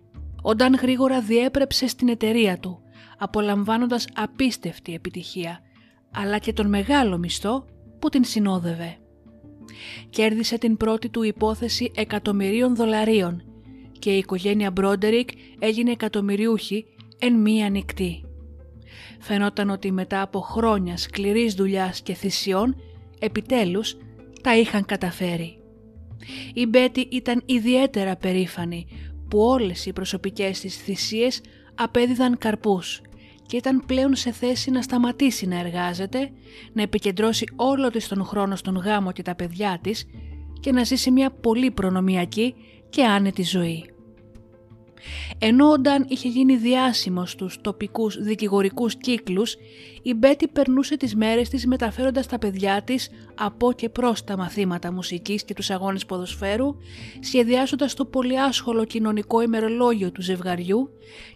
Ο 0.42 0.54
Νταν 0.54 0.75
γρήγορα 0.75 1.21
διέπρεψε 1.21 1.87
στην 1.87 2.09
εταιρεία 2.09 2.59
του, 2.59 2.80
απολαμβάνοντας 3.18 4.06
απίστευτη 4.14 4.94
επιτυχία, 4.94 5.61
αλλά 6.14 6.38
και 6.38 6.52
τον 6.52 6.68
μεγάλο 6.68 7.18
μισθό 7.18 7.64
που 7.99 8.09
την 8.09 8.25
συνόδευε. 8.25 8.99
Κέρδισε 10.11 10.59
την 10.59 10.76
πρώτη 10.76 11.09
του 11.09 11.23
υπόθεση 11.23 11.92
εκατομμυρίων 11.94 12.76
δολαρίων 12.76 13.42
και 13.99 14.11
η 14.14 14.18
οικογένεια 14.18 14.71
Μπρόντερικ 14.71 15.28
έγινε 15.59 15.90
εκατομμυριούχη 15.90 16.87
εν 17.18 17.35
μία 17.35 17.71
νυχτή. 17.71 18.25
Φαινόταν 19.21 19.71
ότι 19.71 19.92
μετά 19.92 20.23
από 20.23 20.40
χρόνια 20.40 20.97
σκληρής 20.97 21.54
δουλειάς 21.54 22.02
και 22.02 22.14
θυσιών, 22.14 22.76
επιτέλους 23.18 23.97
τα 24.44 24.56
είχαν 24.56 24.84
καταφέρει. 24.84 25.58
Η 26.54 26.66
Μπέτη 26.66 27.00
ήταν 27.10 27.42
ιδιαίτερα 27.46 28.16
περήφανη 28.16 28.86
που 29.28 29.38
όλες 29.38 29.86
οι 29.86 29.92
προσωπικές 29.92 30.60
της 30.60 30.76
θυσίες 30.76 31.40
απέδιδαν 31.74 32.38
καρπούς 32.38 33.00
και 33.46 33.56
ήταν 33.56 33.82
πλέον 33.86 34.14
σε 34.14 34.32
θέση 34.32 34.70
να 34.70 34.82
σταματήσει 34.82 35.46
να 35.46 35.58
εργάζεται, 35.58 36.30
να 36.72 36.82
επικεντρώσει 36.82 37.44
όλο 37.56 37.90
της 37.90 38.08
τον 38.08 38.24
χρόνο 38.24 38.56
στον 38.56 38.76
γάμο 38.76 39.12
και 39.12 39.22
τα 39.22 39.34
παιδιά 39.34 39.78
της 39.82 40.06
και 40.60 40.72
να 40.72 40.84
ζήσει 40.84 41.10
μια 41.10 41.30
πολύ 41.30 41.70
προνομιακή 41.70 42.54
και 42.90 43.04
άνετη 43.04 43.42
ζωή. 43.42 43.93
Ενώ 45.38 45.70
ο 45.70 45.78
Νταν 45.78 46.06
είχε 46.08 46.28
γίνει 46.28 46.56
διάσημος 46.56 47.30
στους 47.30 47.61
τοπικούς 47.61 48.23
δικηγορικούς 48.23 48.96
κύκλους, 48.96 49.56
η 50.02 50.14
Μπέτη 50.14 50.49
περνούσε 50.49 50.96
τις 50.96 51.14
μέρες 51.14 51.49
της 51.49 51.66
μεταφέροντας 51.66 52.26
τα 52.26 52.38
παιδιά 52.38 52.82
της 52.82 53.11
από 53.34 53.73
και 53.73 53.88
προς 53.88 54.25
τα 54.25 54.37
μαθήματα 54.37 54.92
μουσικής 54.92 55.44
και 55.44 55.54
τους 55.54 55.70
αγώνες 55.70 56.06
ποδοσφαίρου, 56.06 56.76
σχεδιάζοντας 57.20 57.94
το 57.94 58.04
πολύ 58.04 58.40
άσχολο 58.40 58.84
κοινωνικό 58.84 59.42
ημερολόγιο 59.42 60.12
του 60.12 60.23
ζευγαριού 60.23 60.90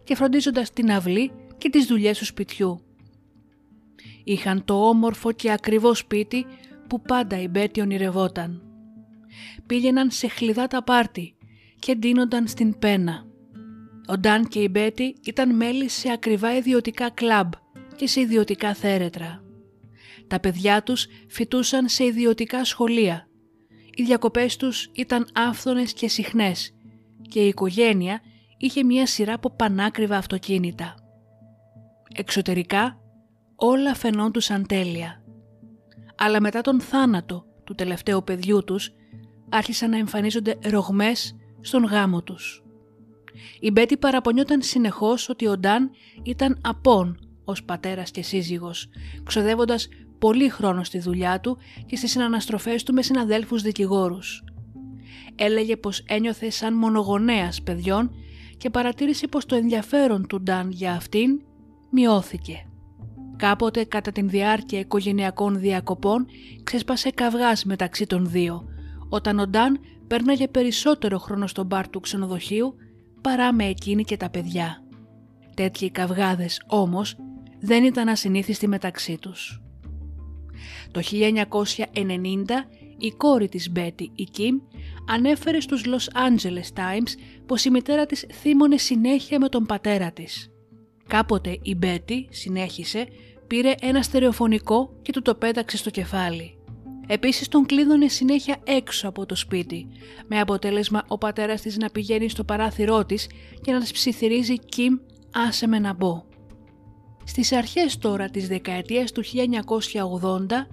και 0.05 0.15
φροντίζοντας 0.15 0.73
την 0.73 0.91
αυλή 0.91 1.33
και 1.59 1.71
τις 1.71 1.87
δουλειές 1.87 2.19
του 2.19 2.25
σπιτιού. 2.25 2.83
Είχαν 4.25 4.65
το 4.65 4.89
όμορφο 4.89 5.33
και 5.33 5.53
ακριβό 5.53 5.95
σπίτι 5.95 6.47
που 6.89 7.01
πάντα 7.01 7.41
η 7.41 7.49
Μπέτη 7.49 7.81
ονειρευόταν. 7.81 8.63
Πήγαιναν 9.67 10.11
σε 10.11 10.29
χλιδά 10.29 10.67
τα 10.67 10.83
πάρτι 10.83 11.35
και 11.79 11.95
ντύνονταν 11.95 12.47
στην 12.47 12.79
πένα. 12.79 13.28
Ο 14.11 14.17
Νταν 14.17 14.49
και 14.49 14.61
η 14.61 14.69
Μπέτη 14.71 15.17
ήταν 15.25 15.57
μέλη 15.57 15.89
σε 15.89 16.11
ακριβά 16.13 16.57
ιδιωτικά 16.57 17.11
κλαμπ 17.11 17.53
και 17.97 18.07
σε 18.07 18.21
ιδιωτικά 18.21 18.75
θέρετρα. 18.75 19.43
Τα 20.27 20.41
παιδιά 20.41 20.83
τους 20.83 21.07
φοιτούσαν 21.29 21.89
σε 21.89 22.05
ιδιωτικά 22.05 22.65
σχολεία. 22.65 23.29
Οι 23.95 24.03
διακοπές 24.03 24.57
τους 24.57 24.91
ήταν 24.93 25.29
άφθονες 25.35 25.93
και 25.93 26.09
συχνές 26.09 26.75
και 27.29 27.41
η 27.41 27.49
οικογένεια 27.49 28.21
είχε 28.59 28.85
μια 28.85 29.07
σειρά 29.07 29.35
από 29.35 29.51
πανάκριβα 29.51 30.17
αυτοκίνητα. 30.17 30.95
Εξωτερικά 32.15 33.01
όλα 33.57 33.95
φαινόντουσαν 33.95 34.67
τέλεια. 34.67 35.23
Αλλά 36.17 36.41
μετά 36.41 36.61
τον 36.61 36.81
θάνατο 36.81 37.45
του 37.65 37.75
τελευταίου 37.75 38.25
παιδιού 38.25 38.65
τους 38.65 38.91
άρχισαν 39.49 39.91
να 39.91 39.97
εμφανίζονται 39.97 40.59
ρογμές 40.63 41.37
στον 41.61 41.85
γάμο 41.85 42.23
τους. 42.23 42.63
Η 43.61 43.71
Μπέτη 43.71 43.97
παραπονιόταν 43.97 44.63
συνεχώς 44.63 45.29
ότι 45.29 45.47
ο 45.47 45.57
Νταν 45.57 45.91
ήταν 46.23 46.59
απόν 46.63 47.19
ως 47.45 47.65
πατέρας 47.65 48.11
και 48.11 48.23
σύζυγος, 48.23 48.89
ξοδεύοντας 49.25 49.89
πολύ 50.19 50.49
χρόνο 50.49 50.85
στη 50.85 50.99
δουλειά 50.99 51.41
του 51.41 51.59
και 51.87 51.97
στις 51.97 52.11
συναναστροφές 52.11 52.83
του 52.83 52.93
με 52.93 53.03
συναδέλφους 53.03 53.63
δικηγόρους. 53.63 54.45
Έλεγε 55.35 55.77
πως 55.77 56.05
ένιωθε 56.07 56.51
σαν 56.51 56.75
μονογονέας 56.75 57.63
παιδιών 57.63 58.11
και 58.57 58.71
παρατήρησε 58.71 59.27
πως 59.27 59.47
το 59.47 59.55
ενδιαφέρον 59.55 60.27
του 60.27 60.41
Νταν 60.41 60.71
για 60.71 60.93
αυτήν 60.93 61.41
μειώθηκε. 61.91 62.63
Κάποτε 63.37 63.85
κατά 63.85 64.13
την 64.13 64.29
διάρκεια 64.29 64.79
οικογενειακών 64.79 65.59
διακοπών 65.59 66.27
ξέσπασε 66.63 67.11
καυγάς 67.11 67.65
μεταξύ 67.65 68.07
των 68.07 68.31
δύο, 68.31 68.65
όταν 69.09 69.39
ο 69.39 69.47
Νταν 69.47 69.81
πέρναγε 70.07 70.49
περισσότερο 70.49 71.19
χρόνο 71.19 71.47
στο 71.47 71.65
μπαρ 71.65 71.89
του 71.89 72.01
ξενοδοχείου 72.01 72.75
παρά 73.29 73.53
με 73.53 73.65
εκείνη 73.65 74.05
και 74.05 74.17
τα 74.17 74.31
παιδιά. 74.31 74.83
Τέτοιοι 75.55 75.91
καυγάδες 75.91 76.63
όμως 76.67 77.17
δεν 77.61 77.85
ήταν 77.85 78.09
ασυνήθιστοι 78.09 78.69
μεταξύ 78.69 79.19
τους. 79.19 79.63
Το 80.91 81.01
1990 81.01 82.65
η 82.99 83.11
κόρη 83.11 83.49
της 83.49 83.71
Μπέτι, 83.71 84.11
η 84.15 84.25
Κιμ, 84.25 84.59
ανέφερε 85.09 85.61
στους 85.61 85.85
Los 85.87 86.19
Angeles 86.19 86.79
Times 86.79 87.11
πως 87.47 87.65
η 87.65 87.71
μητέρα 87.71 88.07
της 88.07 88.27
θύμωνε 88.33 88.77
συνέχεια 88.77 89.39
με 89.39 89.49
τον 89.49 89.67
πατέρα 89.67 90.13
της. 90.13 90.51
Κάποτε 91.07 91.59
η 91.63 91.75
Μπέτι, 91.75 92.29
συνέχισε, 92.31 93.07
πήρε 93.47 93.75
ένα 93.81 94.03
στερεοφωνικό 94.03 94.99
και 95.03 95.13
του 95.13 95.23
το 95.23 95.35
πέταξε 95.35 95.77
στο 95.77 95.91
κεφάλι. 95.91 96.58
Επίσης 97.11 97.49
τον 97.49 97.67
κλείδωνε 97.67 98.09
συνέχεια 98.09 98.57
έξω 98.65 99.09
από 99.09 99.27
το 99.27 99.35
σπίτι, 99.35 99.89
με 100.27 100.41
αποτέλεσμα 100.41 101.05
ο 101.09 101.19
πατέρας 101.19 101.61
της 101.61 101.77
να 101.77 101.91
πηγαίνει 101.91 102.29
στο 102.29 102.45
παράθυρό 102.45 103.05
της 103.05 103.27
και 103.63 103.73
να 103.73 103.81
της 103.81 103.93
ψιθυρίζει 103.93 104.59
«Κιμ, 104.59 104.99
άσε 105.33 105.67
με 105.67 105.79
να 105.79 105.95
μπω». 105.95 106.25
Στις 107.25 107.53
αρχές 107.53 107.99
τώρα 107.99 108.29
της 108.29 108.49
δεκαετίας 108.49 109.13
του 109.13 109.23
1980, 109.25 110.67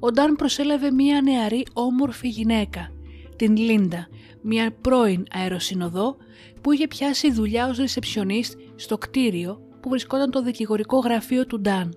ο 0.00 0.10
Νταν 0.10 0.36
προσέλαβε 0.36 0.90
μία 0.90 1.20
νεαρή 1.22 1.64
όμορφη 1.72 2.28
γυναίκα, 2.28 2.92
την 3.36 3.56
Λίντα, 3.56 4.08
μία 4.42 4.72
πρώην 4.80 5.24
αεροσυνοδό 5.32 6.16
που 6.60 6.72
είχε 6.72 6.86
πιάσει 6.86 7.32
δουλειά 7.32 7.68
ως 7.68 7.78
ρεσεψιονίστ 7.78 8.58
στο 8.74 8.98
κτίριο 8.98 9.60
που 9.80 9.88
βρισκόταν 9.88 10.30
το 10.30 10.42
δικηγορικό 10.42 10.98
γραφείο 10.98 11.46
του 11.46 11.60
Νταν 11.60 11.94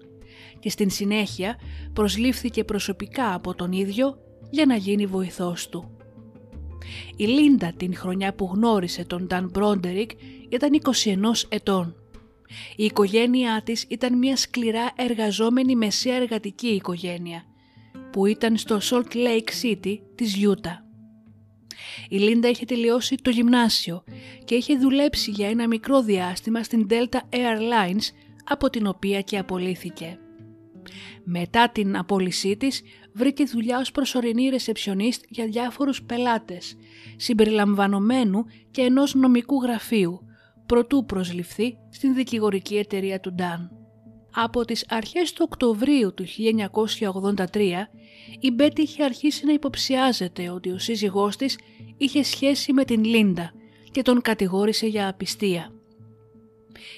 και 0.66 0.72
στην 0.72 0.90
συνέχεια 0.90 1.60
προσλήφθηκε 1.94 2.64
προσωπικά 2.64 3.34
από 3.34 3.56
τον 3.56 3.72
ίδιο 3.72 4.18
για 4.50 4.66
να 4.66 4.76
γίνει 4.76 5.06
βοηθός 5.06 5.70
του. 5.70 5.98
Η 7.16 7.26
Λίντα 7.26 7.74
την 7.78 7.96
χρονιά 7.96 8.34
που 8.34 8.50
γνώρισε 8.54 9.06
τον 9.06 9.24
Νταν 9.24 9.50
Μπρόντερικ 9.50 10.12
ήταν 10.50 10.82
21 11.04 11.48
ετών. 11.50 11.96
Η 12.76 12.84
οικογένειά 12.84 13.62
της 13.64 13.86
ήταν 13.88 14.18
μια 14.18 14.36
σκληρά 14.36 14.92
εργαζόμενη 14.96 15.76
μεσαία 15.76 16.16
εργατική 16.16 16.68
οικογένεια 16.68 17.44
που 18.12 18.26
ήταν 18.26 18.58
στο 18.58 18.80
Salt 18.82 19.14
Lake 19.16 19.64
City 19.64 19.98
της 20.16 20.36
Γιούτα. 20.36 20.86
Η 22.10 22.18
Λίντα 22.18 22.50
είχε 22.50 22.66
τελειώσει 22.66 23.16
το 23.16 23.30
γυμνάσιο 23.30 24.04
και 24.46 24.56
είχε 24.56 24.78
δουλέψει 24.78 25.32
για 25.32 25.50
ένα 25.50 25.68
μικρό 25.68 26.02
διάστημα 26.02 26.64
στην 26.64 26.88
Delta 26.90 27.20
Airlines 27.30 28.14
από 28.44 28.70
την 28.70 28.88
οποία 28.88 29.22
και 29.22 29.38
απολύθηκε. 29.38 30.20
Μετά 31.24 31.70
την 31.70 31.98
απόλυσή 31.98 32.58
της 32.58 32.82
βρήκε 33.14 33.44
δουλειά 33.44 33.80
ως 33.80 33.92
προσωρινή 33.92 34.50
ρεσεψιονίστ 34.50 35.24
για 35.30 35.46
διάφορους 35.46 36.04
πελάτες, 36.04 36.76
συμπεριλαμβανομένου 37.16 38.46
και 38.72 38.82
ενός 38.82 39.14
νομικού 39.14 39.62
γραφείου, 39.62 40.20
προτού 40.66 41.06
προσληφθεί 41.06 41.78
στην 41.90 42.16
δικηγορική 42.16 42.78
εταιρεία 42.78 43.20
του 43.20 43.34
Νταν. 43.34 43.70
Από 44.38 44.66
τις 44.66 44.86
αρχές 44.90 45.34
του 45.34 45.46
Οκτωβρίου 45.50 46.14
του 46.14 46.26
1983 46.26 47.90
η 48.40 48.52
Μπέτη 48.52 48.82
είχε 48.82 49.04
αρχίσει 49.04 49.46
να 49.46 49.54
υποψιάζεται 49.54 50.50
ότι 50.50 50.70
ο 50.70 50.78
σύζυγός 50.78 51.36
της 51.36 51.58
είχε 51.98 52.24
σχέση 52.24 52.74
με 52.74 52.86
την 52.86 53.04
Λίντα 53.04 53.52
και 53.92 54.02
τον 54.02 54.22
κατηγόρησε 54.22 54.88
για 54.88 55.08
απιστία. 55.08 55.75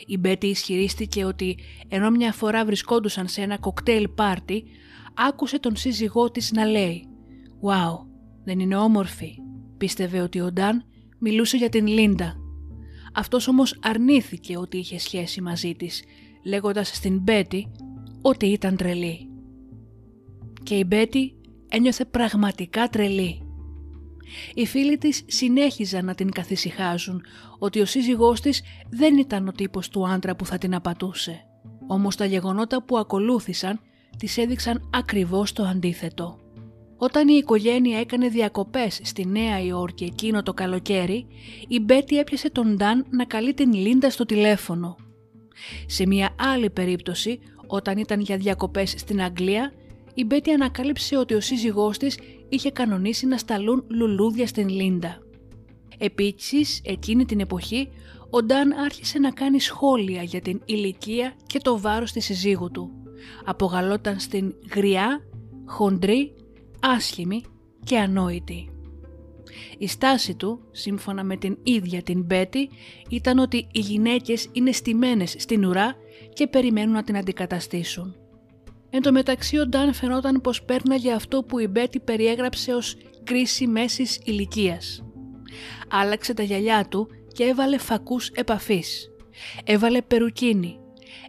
Η 0.05 0.17
Μπέτη 0.17 0.47
ισχυρίστηκε 0.47 1.25
ότι 1.25 1.57
ενώ 1.87 2.09
μια 2.09 2.33
φορά 2.33 2.65
βρισκόντουσαν 2.65 3.27
σε 3.27 3.41
ένα 3.41 3.57
κοκτέιλ 3.57 4.07
πάρτι, 4.07 4.63
άκουσε 5.13 5.59
τον 5.59 5.75
σύζυγό 5.75 6.31
της 6.31 6.51
να 6.51 6.65
λέει 6.65 7.07
«Wow, 7.61 8.05
δεν 8.43 8.59
είναι 8.59 8.75
όμορφη». 8.75 9.35
Πίστευε 9.77 10.21
ότι 10.21 10.41
ο 10.41 10.51
Νταν 10.51 10.83
μιλούσε 11.19 11.57
για 11.57 11.69
την 11.69 11.87
Λίντα. 11.87 12.35
Αυτός 13.13 13.47
όμως 13.47 13.79
αρνήθηκε 13.81 14.57
ότι 14.57 14.77
είχε 14.77 14.99
σχέση 14.99 15.41
μαζί 15.41 15.75
της, 15.75 16.03
λέγοντας 16.45 16.87
στην 16.87 17.19
Μπέτη 17.19 17.71
ότι 18.21 18.45
ήταν 18.45 18.75
τρελή. 18.75 19.29
Και 20.63 20.75
η 20.75 20.83
Μπέτη 20.87 21.35
ένιωθε 21.69 22.05
πραγματικά 22.05 22.87
τρελή. 22.89 23.46
Οι 24.53 24.65
φίλοι 24.65 24.97
της 24.97 25.23
συνέχιζαν 25.27 26.05
να 26.05 26.15
την 26.15 26.31
καθησυχάζουν 26.31 27.21
ότι 27.59 27.79
ο 27.79 27.85
σύζυγός 27.85 28.41
της 28.41 28.61
δεν 28.89 29.17
ήταν 29.17 29.47
ο 29.47 29.51
τύπος 29.51 29.89
του 29.89 30.07
άντρα 30.07 30.35
που 30.35 30.45
θα 30.45 30.57
την 30.57 30.75
απατούσε. 30.75 31.41
Όμως 31.87 32.15
τα 32.15 32.25
γεγονότα 32.25 32.83
που 32.83 32.97
ακολούθησαν 32.97 33.79
της 34.17 34.37
έδειξαν 34.37 34.89
ακριβώς 34.93 35.53
το 35.53 35.63
αντίθετο. 35.63 36.39
Όταν 36.97 37.27
η 37.27 37.33
οικογένεια 37.33 37.99
έκανε 37.99 38.27
διακοπές 38.27 38.99
στη 39.03 39.25
Νέα 39.25 39.61
Υόρκη 39.61 40.03
εκείνο 40.03 40.43
το 40.43 40.53
καλοκαίρι, 40.53 41.27
η 41.67 41.79
Μπέτη 41.79 42.17
έπιασε 42.17 42.49
τον 42.49 42.73
Νταν 42.73 43.05
να 43.09 43.25
καλεί 43.25 43.53
την 43.53 43.73
Λίντα 43.73 44.09
στο 44.09 44.25
τηλέφωνο. 44.25 44.95
Σε 45.85 46.07
μια 46.07 46.35
άλλη 46.39 46.69
περίπτωση, 46.69 47.39
όταν 47.67 47.97
ήταν 47.97 48.19
για 48.19 48.37
διακοπές 48.37 48.93
στην 48.97 49.21
Αγγλία, 49.21 49.73
η 50.13 50.25
Μπέτη 50.25 50.51
ανακάλυψε 50.51 51.17
ότι 51.17 51.33
ο 51.33 51.39
σύζυγός 51.39 51.97
της 51.97 52.17
είχε 52.49 52.71
κανονίσει 52.71 53.25
να 53.25 53.38
σταλούν 53.38 53.83
λουλούδια 53.88 54.47
στην 54.47 54.69
Λίντα. 54.69 55.17
Επίσης, 55.97 56.81
εκείνη 56.83 57.25
την 57.25 57.39
εποχή, 57.39 57.89
ο 58.29 58.43
Νταν 58.43 58.71
άρχισε 58.71 59.19
να 59.19 59.31
κάνει 59.31 59.60
σχόλια 59.60 60.23
για 60.23 60.41
την 60.41 60.62
ηλικία 60.65 61.33
και 61.45 61.60
το 61.60 61.79
βάρος 61.79 62.12
της 62.12 62.25
συζύγου 62.25 62.71
του. 62.71 62.91
Απογαλόταν 63.45 64.19
στην 64.19 64.55
γριά, 64.75 65.21
χοντρή, 65.65 66.33
άσχημη 66.79 67.43
και 67.83 67.97
ανόητη. 67.97 68.71
Η 69.77 69.88
στάση 69.88 70.36
του, 70.36 70.60
σύμφωνα 70.71 71.23
με 71.23 71.38
την 71.38 71.57
ίδια 71.63 72.01
την 72.01 72.23
Μπέτη, 72.23 72.69
ήταν 73.10 73.39
ότι 73.39 73.67
οι 73.71 73.79
γυναίκες 73.79 74.49
είναι 74.51 74.71
στημένες 74.71 75.36
στην 75.38 75.65
ουρά 75.65 75.95
και 76.33 76.47
περιμένουν 76.47 76.93
να 76.93 77.03
την 77.03 77.17
αντικαταστήσουν. 77.17 78.15
Εν 78.89 79.02
τω 79.02 79.12
μεταξύ 79.12 79.60
ο 79.60 79.65
Νταν 79.65 79.93
φαινόταν 79.93 80.41
πως 80.41 80.63
πέρναγε 80.63 81.12
αυτό 81.12 81.43
που 81.43 81.60
η 81.60 81.67
Μπέτη 81.67 82.00
περιέγραψε 82.00 82.73
ως 82.73 82.95
κρίση 83.23 83.67
μέσης 83.67 84.19
ηλικίας. 84.23 85.04
Άλλαξε 85.89 86.34
τα 86.34 86.43
γυαλιά 86.43 86.88
του 86.88 87.08
και 87.34 87.43
έβαλε 87.43 87.78
φακούς 87.78 88.30
επαφής. 88.30 89.10
Έβαλε 89.63 90.02
περουκίνη. 90.02 90.80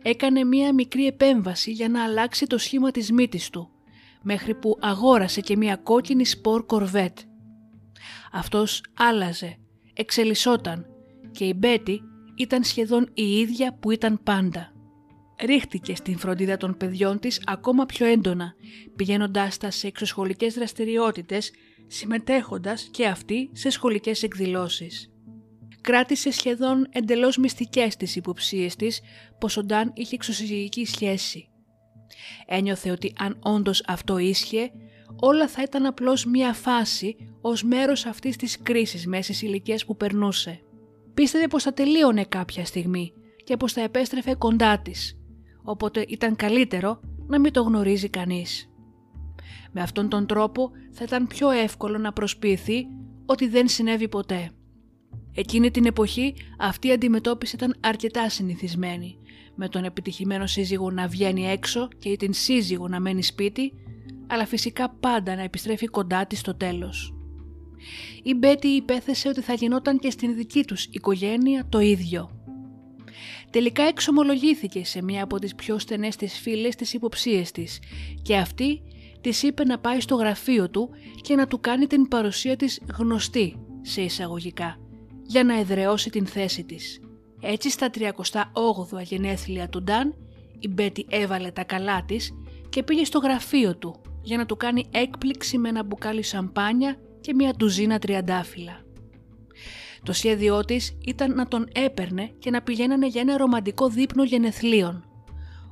Έκανε 0.02 0.44
μία 0.44 0.74
μικρή 0.74 1.06
επέμβαση 1.06 1.70
για 1.70 1.88
να 1.88 2.04
αλλάξει 2.04 2.46
το 2.46 2.58
σχήμα 2.58 2.90
της 2.90 3.12
μύτης 3.12 3.50
του, 3.50 3.70
μέχρι 4.22 4.54
που 4.54 4.76
αγόρασε 4.80 5.40
και 5.40 5.56
μία 5.56 5.76
κόκκινη 5.76 6.26
σπορ 6.26 6.66
κορβέτ. 6.66 7.18
Αυτός 8.32 8.82
άλλαζε, 8.96 9.56
εξελισσόταν 9.94 10.86
και 11.30 11.44
η 11.44 11.54
Μπέτη 11.56 12.00
ήταν 12.34 12.64
σχεδόν 12.64 13.10
η 13.14 13.38
ίδια 13.38 13.74
που 13.80 13.90
ήταν 13.90 14.20
πάντα 14.22 14.72
ρίχτηκε 15.40 15.94
στην 15.94 16.18
φροντίδα 16.18 16.56
των 16.56 16.76
παιδιών 16.76 17.18
της 17.18 17.42
ακόμα 17.46 17.86
πιο 17.86 18.06
έντονα, 18.06 18.54
πηγαίνοντάς 18.96 19.56
τα 19.56 19.70
σε 19.70 19.86
εξωσχολικές 19.86 20.54
δραστηριότητες, 20.54 21.52
συμμετέχοντας 21.86 22.88
και 22.90 23.06
αυτή 23.06 23.50
σε 23.52 23.70
σχολικές 23.70 24.22
εκδηλώσεις. 24.22 25.10
Κράτησε 25.80 26.30
σχεδόν 26.30 26.88
εντελώς 26.90 27.36
μυστικές 27.36 27.96
τις 27.96 28.16
υποψίες 28.16 28.76
της 28.76 29.00
πως 29.38 29.56
ο 29.56 29.62
Νταν 29.62 29.92
είχε 29.94 30.14
εξωσυζυγική 30.14 30.84
σχέση. 30.84 31.48
Ένιωθε 32.46 32.90
ότι 32.90 33.12
αν 33.18 33.38
όντως 33.42 33.82
αυτό 33.86 34.18
ίσχυε, 34.18 34.70
όλα 35.20 35.48
θα 35.48 35.62
ήταν 35.62 35.86
απλώς 35.86 36.24
μία 36.24 36.52
φάση 36.52 37.16
ως 37.40 37.62
μέρος 37.62 38.06
αυτής 38.06 38.36
της 38.36 38.58
κρίσης 38.62 39.06
μέσης 39.06 39.42
ηλικίας 39.42 39.84
που 39.84 39.96
περνούσε. 39.96 40.60
Πίστευε 41.14 41.48
πως 41.48 41.62
θα 41.62 41.72
τελείωνε 41.72 42.24
κάποια 42.24 42.64
στιγμή 42.64 43.12
και 43.44 43.56
πως 43.56 43.72
θα 43.72 43.80
επέστρεφε 43.80 44.34
κοντά 44.34 44.78
της, 44.78 45.17
οπότε 45.68 46.04
ήταν 46.08 46.36
καλύτερο 46.36 47.00
να 47.26 47.40
μην 47.40 47.52
το 47.52 47.62
γνωρίζει 47.62 48.08
κανείς. 48.08 48.70
Με 49.72 49.80
αυτόν 49.80 50.08
τον 50.08 50.26
τρόπο 50.26 50.70
θα 50.90 51.04
ήταν 51.04 51.26
πιο 51.26 51.50
εύκολο 51.50 51.98
να 51.98 52.12
προσποιηθεί 52.12 52.86
ότι 53.26 53.48
δεν 53.48 53.68
συνέβη 53.68 54.08
ποτέ. 54.08 54.50
Εκείνη 55.34 55.70
την 55.70 55.84
εποχή 55.84 56.34
αυτή 56.58 56.88
η 56.88 56.92
αντιμετώπιση 56.92 57.56
ήταν 57.56 57.76
αρκετά 57.80 58.28
συνηθισμένη, 58.28 59.18
με 59.54 59.68
τον 59.68 59.84
επιτυχημένο 59.84 60.46
σύζυγο 60.46 60.90
να 60.90 61.06
βγαίνει 61.06 61.46
έξω 61.46 61.88
και 61.98 62.16
την 62.16 62.32
σύζυγο 62.32 62.88
να 62.88 63.00
μένει 63.00 63.22
σπίτι, 63.22 63.72
αλλά 64.26 64.46
φυσικά 64.46 64.88
πάντα 65.00 65.34
να 65.34 65.42
επιστρέφει 65.42 65.86
κοντά 65.86 66.26
της 66.26 66.38
στο 66.38 66.54
τέλος. 66.54 67.14
Η 68.22 68.34
Μπέτη 68.34 68.68
υπέθεσε 68.68 69.28
ότι 69.28 69.40
θα 69.40 69.54
γινόταν 69.54 69.98
και 69.98 70.10
στην 70.10 70.34
δική 70.34 70.64
τους 70.64 70.84
οικογένεια 70.84 71.66
το 71.68 71.80
ίδιο. 71.80 72.37
Τελικά 73.50 73.82
εξομολογήθηκε 73.82 74.84
σε 74.84 75.02
μία 75.02 75.22
από 75.22 75.38
τις 75.38 75.54
πιο 75.54 75.78
στενές 75.78 76.16
της 76.16 76.38
φίλες 76.38 76.74
της 76.74 76.92
υποψίες 76.92 77.50
της 77.50 77.78
και 78.22 78.36
αυτή 78.36 78.82
της 79.20 79.42
είπε 79.42 79.64
να 79.64 79.78
πάει 79.78 80.00
στο 80.00 80.14
γραφείο 80.14 80.70
του 80.70 80.90
και 81.20 81.34
να 81.34 81.46
του 81.46 81.60
κάνει 81.60 81.86
την 81.86 82.08
παρουσία 82.08 82.56
της 82.56 82.80
γνωστή 82.98 83.56
σε 83.82 84.02
εισαγωγικά 84.02 84.76
για 85.22 85.44
να 85.44 85.58
εδραιώσει 85.58 86.10
την 86.10 86.26
θέση 86.26 86.64
της. 86.64 87.00
Έτσι 87.40 87.70
στα 87.70 87.90
38 87.94 89.02
γενέθλια 89.02 89.68
του 89.68 89.82
Νταν 89.82 90.14
η 90.58 90.68
Μπέτη 90.68 91.06
έβαλε 91.08 91.50
τα 91.50 91.64
καλά 91.64 92.04
της 92.04 92.32
και 92.68 92.82
πήγε 92.82 93.04
στο 93.04 93.18
γραφείο 93.18 93.76
του 93.76 94.00
για 94.22 94.36
να 94.36 94.46
του 94.46 94.56
κάνει 94.56 94.84
έκπληξη 94.90 95.58
με 95.58 95.68
ένα 95.68 95.84
μπουκάλι 95.84 96.22
σαμπάνια 96.22 96.96
και 97.20 97.34
μια 97.34 97.54
τουζίνα 97.54 97.98
τριαντάφυλλα. 97.98 98.87
Το 100.02 100.12
σχέδιό 100.12 100.64
της 100.64 100.98
ήταν 101.04 101.34
να 101.34 101.48
τον 101.48 101.68
έπαιρνε 101.74 102.30
και 102.38 102.50
να 102.50 102.62
πηγαίνανε 102.62 103.06
για 103.06 103.20
ένα 103.20 103.36
ρομαντικό 103.36 103.88
δείπνο 103.88 104.24
γενεθλίων. 104.24 105.04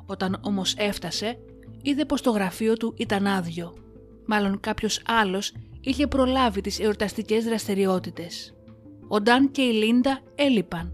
Όταν 0.07 0.41
όμως 0.43 0.75
έφτασε, 0.77 1.39
είδε 1.83 2.05
πως 2.05 2.21
το 2.21 2.31
γραφείο 2.31 2.77
του 2.77 2.95
ήταν 2.97 3.27
άδειο. 3.27 3.75
Μάλλον 4.27 4.61
κάποιος 4.61 5.03
άλλος 5.07 5.53
είχε 5.81 6.07
προλάβει 6.07 6.61
τις 6.61 6.81
εορταστικές 6.81 7.45
δραστηριότητες. 7.45 8.55
Ο 9.09 9.21
Νταν 9.21 9.51
και 9.51 9.63
η 9.63 9.73
Λίντα 9.73 10.21
έλειπαν 10.35 10.93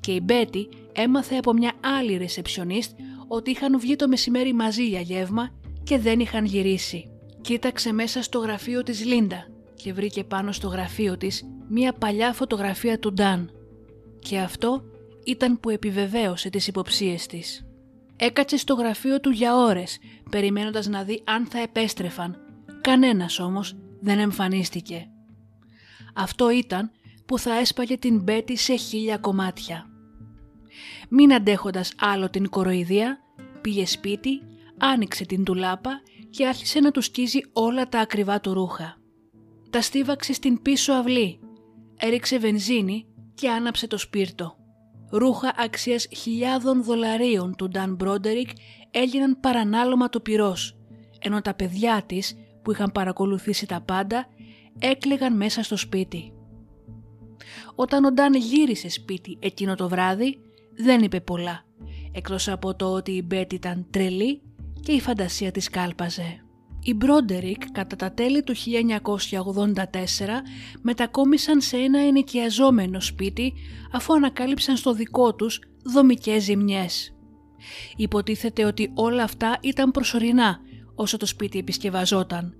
και 0.00 0.12
η 0.12 0.20
Μπέτη 0.22 0.68
έμαθε 0.92 1.36
από 1.36 1.52
μια 1.52 1.72
άλλη 1.98 2.16
ρεσεψιονίστ 2.16 2.98
ότι 3.28 3.50
είχαν 3.50 3.80
βγει 3.80 3.96
το 3.96 4.08
μεσημέρι 4.08 4.52
μαζί 4.52 4.86
για 4.86 5.00
γεύμα 5.00 5.50
και 5.82 5.98
δεν 5.98 6.20
είχαν 6.20 6.44
γυρίσει. 6.44 7.10
Κοίταξε 7.40 7.92
μέσα 7.92 8.22
στο 8.22 8.38
γραφείο 8.38 8.82
της 8.82 9.04
Λίντα 9.04 9.49
και 9.82 9.92
βρήκε 9.92 10.24
πάνω 10.24 10.52
στο 10.52 10.68
γραφείο 10.68 11.16
της 11.16 11.44
μία 11.68 11.92
παλιά 11.92 12.32
φωτογραφία 12.32 12.98
του 12.98 13.12
Νταν 13.12 13.50
και 14.18 14.38
αυτό 14.38 14.82
ήταν 15.24 15.60
που 15.60 15.70
επιβεβαίωσε 15.70 16.50
τις 16.50 16.66
υποψίες 16.66 17.26
της. 17.26 17.66
Έκατσε 18.16 18.56
στο 18.56 18.74
γραφείο 18.74 19.20
του 19.20 19.30
για 19.30 19.56
ώρες, 19.56 19.98
περιμένοντας 20.30 20.86
να 20.86 21.02
δει 21.02 21.22
αν 21.24 21.46
θα 21.46 21.58
επέστρεφαν. 21.58 22.36
Κανένας 22.80 23.38
όμως 23.38 23.76
δεν 24.00 24.18
εμφανίστηκε. 24.18 25.06
Αυτό 26.14 26.50
ήταν 26.50 26.90
που 27.26 27.38
θα 27.38 27.58
έσπαγε 27.58 27.96
την 27.96 28.22
Μπέτη 28.22 28.56
σε 28.56 28.74
χίλια 28.74 29.18
κομμάτια. 29.18 29.86
Μην 31.08 31.32
αντέχοντας 31.34 31.92
άλλο 31.98 32.30
την 32.30 32.48
κοροϊδία, 32.48 33.18
πήγε 33.60 33.86
σπίτι, 33.86 34.42
άνοιξε 34.78 35.24
την 35.26 35.44
τουλάπα 35.44 36.00
και 36.30 36.46
άρχισε 36.46 36.80
να 36.80 36.90
του 36.90 37.00
σκίζει 37.00 37.40
όλα 37.52 37.88
τα 37.88 38.00
ακριβά 38.00 38.40
του 38.40 38.54
ρούχα. 38.54 38.99
Τα 39.70 39.80
στίβαξε 39.80 40.32
στην 40.32 40.62
πίσω 40.62 40.92
αυλή, 40.92 41.40
έριξε 41.96 42.38
βενζίνη 42.38 43.06
και 43.34 43.48
άναψε 43.50 43.86
το 43.86 43.98
σπίρτο. 43.98 44.56
Ρούχα 45.10 45.54
αξίας 45.56 46.06
χιλιάδων 46.16 46.82
δολαρίων 46.82 47.56
του 47.56 47.68
Νταν 47.68 47.94
Μπρόντερικ 47.94 48.48
έγιναν 48.90 49.40
παρανάλωμα 49.40 50.08
το 50.08 50.20
πυρός, 50.20 50.76
ενώ 51.20 51.40
τα 51.40 51.54
παιδιά 51.54 52.02
της 52.06 52.36
που 52.62 52.70
είχαν 52.70 52.92
παρακολουθήσει 52.92 53.66
τα 53.66 53.80
πάντα 53.80 54.26
έκλεγαν 54.78 55.36
μέσα 55.36 55.62
στο 55.62 55.76
σπίτι. 55.76 56.32
Όταν 57.74 58.04
ο 58.04 58.10
Νταν 58.10 58.34
γύρισε 58.34 58.88
σπίτι 58.88 59.38
εκείνο 59.40 59.74
το 59.74 59.88
βράδυ, 59.88 60.38
δεν 60.76 61.02
είπε 61.02 61.20
πολλά, 61.20 61.64
εκτός 62.12 62.48
από 62.48 62.74
το 62.74 62.92
ότι 62.92 63.10
η 63.10 63.22
Μπέτ 63.26 63.52
ήταν 63.52 63.86
τρελή 63.90 64.42
και 64.80 64.92
η 64.92 65.00
φαντασία 65.00 65.50
της 65.50 65.70
κάλπαζε. 65.70 66.44
Οι 66.82 66.94
Μπρόντερικ 66.94 67.70
κατά 67.70 67.96
τα 67.96 68.12
τέλη 68.12 68.42
του 68.42 68.54
1984 68.56 68.62
μετακόμισαν 70.82 71.60
σε 71.60 71.76
ένα 71.76 71.98
ενοικιαζόμενο 71.98 73.00
σπίτι 73.00 73.52
αφού 73.92 74.14
ανακάλυψαν 74.14 74.76
στο 74.76 74.92
δικό 74.92 75.34
τους 75.34 75.60
δομικές 75.82 76.42
ζημιές. 76.42 77.14
Υποτίθεται 77.96 78.64
ότι 78.64 78.90
όλα 78.94 79.22
αυτά 79.22 79.58
ήταν 79.60 79.90
προσωρινά 79.90 80.60
όσο 80.94 81.16
το 81.16 81.26
σπίτι 81.26 81.58
επισκευαζόταν, 81.58 82.54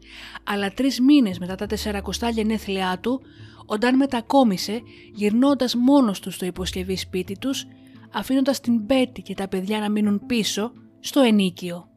αλλά 0.44 0.70
τρεις 0.70 1.00
μήνες 1.00 1.38
μετά 1.38 1.54
τα 1.54 1.66
40 1.76 2.30
γενέθλιά 2.32 2.98
του, 3.00 3.20
όταν 3.66 3.96
μετακόμισε 3.96 4.82
γυρνώντας 5.14 5.74
μόνος 5.74 6.20
του 6.20 6.30
στο 6.30 6.46
υποσκευή 6.46 6.96
σπίτι 6.96 7.38
τους, 7.38 7.66
αφήνοντας 8.12 8.60
την 8.60 8.80
Μπέτη 8.80 9.22
και 9.22 9.34
τα 9.34 9.48
παιδιά 9.48 9.78
να 9.78 9.90
μείνουν 9.90 10.26
πίσω 10.26 10.72
στο 11.00 11.20
ενίκιο. 11.20 11.89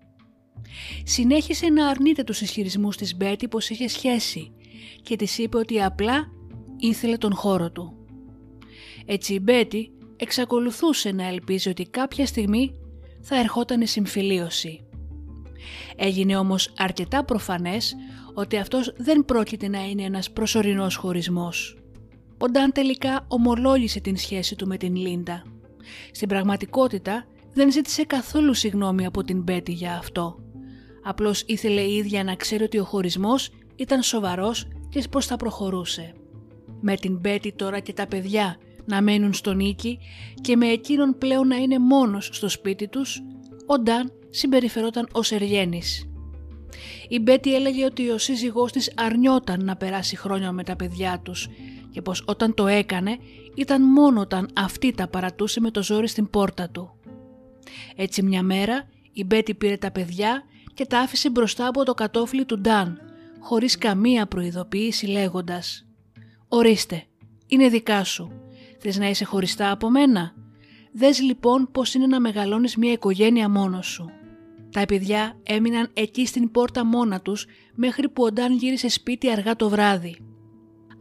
Συνέχισε 1.04 1.67
να 1.67 1.88
αρνείται 1.88 2.23
τους 2.23 2.41
ισχυρισμούς 2.41 2.97
της 2.97 3.15
Μπέτη 3.15 3.47
πως 3.47 3.69
είχε 3.69 3.88
σχέση 3.88 4.52
και 5.02 5.15
της 5.15 5.38
είπε 5.38 5.58
ότι 5.58 5.84
απλά 5.84 6.28
ήθελε 6.78 7.17
τον 7.17 7.34
χώρο 7.36 7.71
του. 7.71 7.93
Έτσι 9.06 9.34
η 9.34 9.39
Μπέτη 9.41 9.91
εξακολουθούσε 10.17 11.12
να 11.12 11.28
ελπίζει 11.28 11.69
ότι 11.69 11.86
κάποια 11.86 12.26
στιγμή 12.26 12.71
θα 13.21 13.39
ερχόταν 13.39 13.88
συμφιλίωση. 13.88 14.84
Έγινε 15.95 16.38
όμως 16.38 16.73
αρκετά 16.78 17.26
προφανές 17.26 17.95
ότι 18.34 18.58
αυτός 18.58 18.93
δεν 18.97 19.26
πρόκειται 19.26 19.67
να 19.67 19.84
είναι 19.86 20.04
ένας 20.04 20.32
προσωρινός 20.32 20.95
χωρισμός. 20.95 21.78
Ο 22.38 22.49
Νταν 22.49 22.71
τελικά 22.71 23.26
ομολόγησε 23.28 23.99
την 23.99 24.17
σχέση 24.17 24.56
του 24.56 24.67
με 24.67 24.78
την 24.78 24.95
Λίντα. 24.95 25.43
Στην 26.12 26.28
πραγματικότητα 26.28 27.26
δεν 27.54 27.71
ζήτησε 27.71 28.04
καθόλου 28.04 28.54
συγνώμη 28.54 29.06
από 29.06 29.23
την 29.23 29.41
Μπέτη 29.41 29.71
για 29.71 29.97
αυτό. 29.97 30.42
Απλώς 31.04 31.44
ήθελε 31.46 31.82
η 31.82 31.96
ίδια 31.96 32.24
να 32.24 32.36
ξέρει 32.36 32.63
ότι 32.63 32.80
ο 32.80 32.84
χωρισμός 32.84 33.50
ήταν 33.76 34.02
σοβαρός 34.02 34.68
και 34.89 35.04
πώς 35.10 35.26
θα 35.26 35.38
προχωρούσε. 35.38 36.13
Με 36.82 36.96
την 36.96 37.18
Μπέτη 37.18 37.54
τώρα 37.54 37.80
και 37.80 37.94
τα 37.94 38.08
παιδιά 38.08 38.58
να 38.86 39.02
μένουν 39.02 39.34
στον 39.34 39.56
νίκη 39.56 40.00
και 40.42 40.56
με 40.56 40.68
εκείνον 40.68 41.18
πλέον 41.18 41.48
να 41.48 41.56
είναι 41.56 41.80
μόνος 41.80 42.30
στο 42.32 42.50
σπίτι 42.50 42.88
τους, 42.88 43.22
ο 43.66 43.80
Νταν 43.80 44.12
συμπεριφερόταν 44.30 45.08
ως 45.12 45.32
εργένης. 45.32 46.08
Η 47.08 47.20
Μπέτη 47.20 47.56
έλεγε 47.56 47.86
ότι 47.86 48.10
ο 48.10 48.18
σύζυγός 48.18 48.72
της 48.72 48.94
αρνιόταν 48.96 49.66
να 49.66 49.76
περάσει 49.76 50.18
χρόνια 50.18 50.52
με 50.52 50.63
τα 50.63 50.76
παιδιά 50.76 51.20
τους 51.24 51.50
και 51.92 52.02
πως 52.02 52.24
όταν 52.28 52.54
το 52.54 52.68
έκανε 52.68 53.18
ήταν 53.56 53.82
μόνο 53.92 54.22
όταν 54.22 54.50
αυτή 54.56 54.92
τα 54.92 55.08
παρατούσε 55.08 55.60
με 55.60 55.72
το 55.72 55.84
ζόρι 55.84 56.08
στην 56.08 56.30
πόρτα 56.30 56.70
του. 56.70 56.96
Έτσι 57.96 58.24
μια 58.24 58.44
μέρα 58.44 58.89
η 59.13 59.24
Μπέτη 59.24 59.54
πήρε 59.54 59.78
τα 59.78 59.92
παιδιά 59.92 60.44
και 60.73 60.86
τα 60.86 60.99
άφησε 60.99 61.29
μπροστά 61.29 61.67
από 61.67 61.83
το 61.83 61.93
κατόφλι 61.93 62.45
του 62.45 62.59
Νταν, 62.59 62.99
χωρίς 63.39 63.77
καμία 63.77 64.25
προειδοποίηση 64.25 65.05
λέγοντας 65.05 65.86
«Ορίστε, 66.47 67.03
είναι 67.47 67.69
δικά 67.69 68.03
σου. 68.03 68.31
Θες 68.79 68.97
να 68.97 69.09
είσαι 69.09 69.25
χωριστά 69.25 69.71
από 69.71 69.89
μένα; 69.89 70.33
Δες 70.93 71.21
λοιπόν 71.21 71.69
πως 71.71 71.93
είναι 71.93 72.07
να 72.07 72.19
μεγαλώνεις 72.19 72.75
μια 72.75 72.91
οικογένεια 72.91 73.49
μόνος 73.49 73.88
σου». 73.88 74.09
Τα 74.71 74.86
παιδιά 74.86 75.39
έμειναν 75.43 75.89
εκεί 75.93 76.25
στην 76.25 76.51
πόρτα 76.51 76.86
μόνα 76.86 77.21
τους 77.21 77.45
μέχρι 77.75 78.09
που 78.09 78.23
ο 78.23 78.31
Νταν 78.31 78.53
γύρισε 78.53 78.88
σπίτι 78.89 79.31
αργά 79.31 79.55
το 79.55 79.69
βράδυ. 79.69 80.17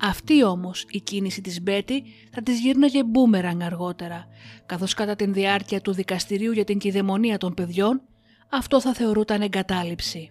Αυτή 0.00 0.44
όμως 0.44 0.86
η 0.90 1.00
κίνηση 1.00 1.40
της 1.40 1.62
Μπέτη 1.62 2.02
θα 2.32 2.42
της 2.42 2.60
γύρναγε 2.60 3.04
μπούμεραν 3.04 3.62
αργότερα, 3.62 4.26
καθώς 4.66 4.94
κατά 4.94 5.16
την 5.16 5.32
διάρκεια 5.32 5.80
του 5.80 5.92
δικαστηρίου 5.92 6.52
για 6.52 6.64
την 6.64 6.78
κυδαιμονία 6.78 7.38
των 7.38 7.54
παιδιών 7.54 8.02
αυτό 8.52 8.80
θα 8.80 8.92
θεωρούταν 8.92 9.40
εγκατάλειψη. 9.40 10.30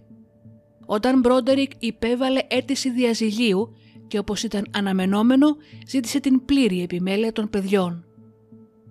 Όταν 0.85 1.19
Μπρόντερικ 1.19 1.71
υπέβαλε 1.79 2.39
αίτηση 2.47 2.91
διαζυγίου 2.91 3.75
και 4.07 4.17
όπως 4.17 4.43
ήταν 4.43 4.67
αναμενόμενο 4.71 5.47
ζήτησε 5.87 6.19
την 6.19 6.45
πλήρη 6.45 6.81
επιμέλεια 6.81 7.31
των 7.31 7.49
παιδιών. 7.49 8.05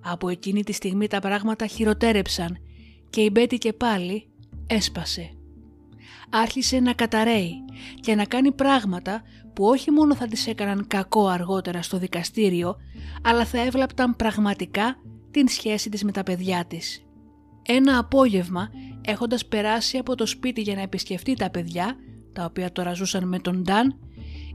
Από 0.01 0.29
εκείνη 0.29 0.64
τη 0.64 0.73
στιγμή 0.73 1.07
τα 1.07 1.19
πράγματα 1.21 1.66
χειροτέρεψαν 1.66 2.59
και 3.11 3.21
η 3.21 3.29
Μπέτη 3.33 3.59
και 3.59 3.73
πάλι 3.73 4.29
έσπασε. 4.66 5.31
Άρχισε 6.31 6.81
να 6.81 6.93
καταραίει 6.93 7.64
και 8.01 8.14
να 8.14 8.25
κάνει 8.25 8.53
πράγματα 8.53 9.23
που 9.53 9.64
όχι 9.64 9.90
μόνο 9.90 10.14
θα 10.14 10.27
της 10.27 10.47
έκαναν 10.47 10.87
κακό 10.87 11.27
αργότερα 11.27 11.83
στο 11.83 11.99
δικαστήριο, 11.99 12.77
αλλά 13.23 13.45
θα 13.45 13.61
έβλαπταν 13.61 14.16
πραγματικά 14.16 14.97
την 15.31 15.49
σχέση 15.49 15.88
της 15.88 16.05
με 16.05 16.12
τα 16.12 16.23
παιδιά 16.23 16.64
της. 16.64 17.05
Ένα 17.62 17.99
απόγευμα, 17.99 18.71
έχοντας 19.00 19.46
περάσει 19.46 19.98
από 19.98 20.14
το 20.14 20.26
σπίτι 20.26 20.60
για 20.60 20.74
να 20.74 20.80
επισκεφτεί 20.80 21.34
τα 21.34 21.50
παιδιά, 21.50 21.96
τα 22.32 22.44
οποία 22.44 22.72
τώρα 22.72 22.92
ζούσαν 22.92 23.28
με 23.28 23.38
τον 23.38 23.60
Νταν, 23.60 23.98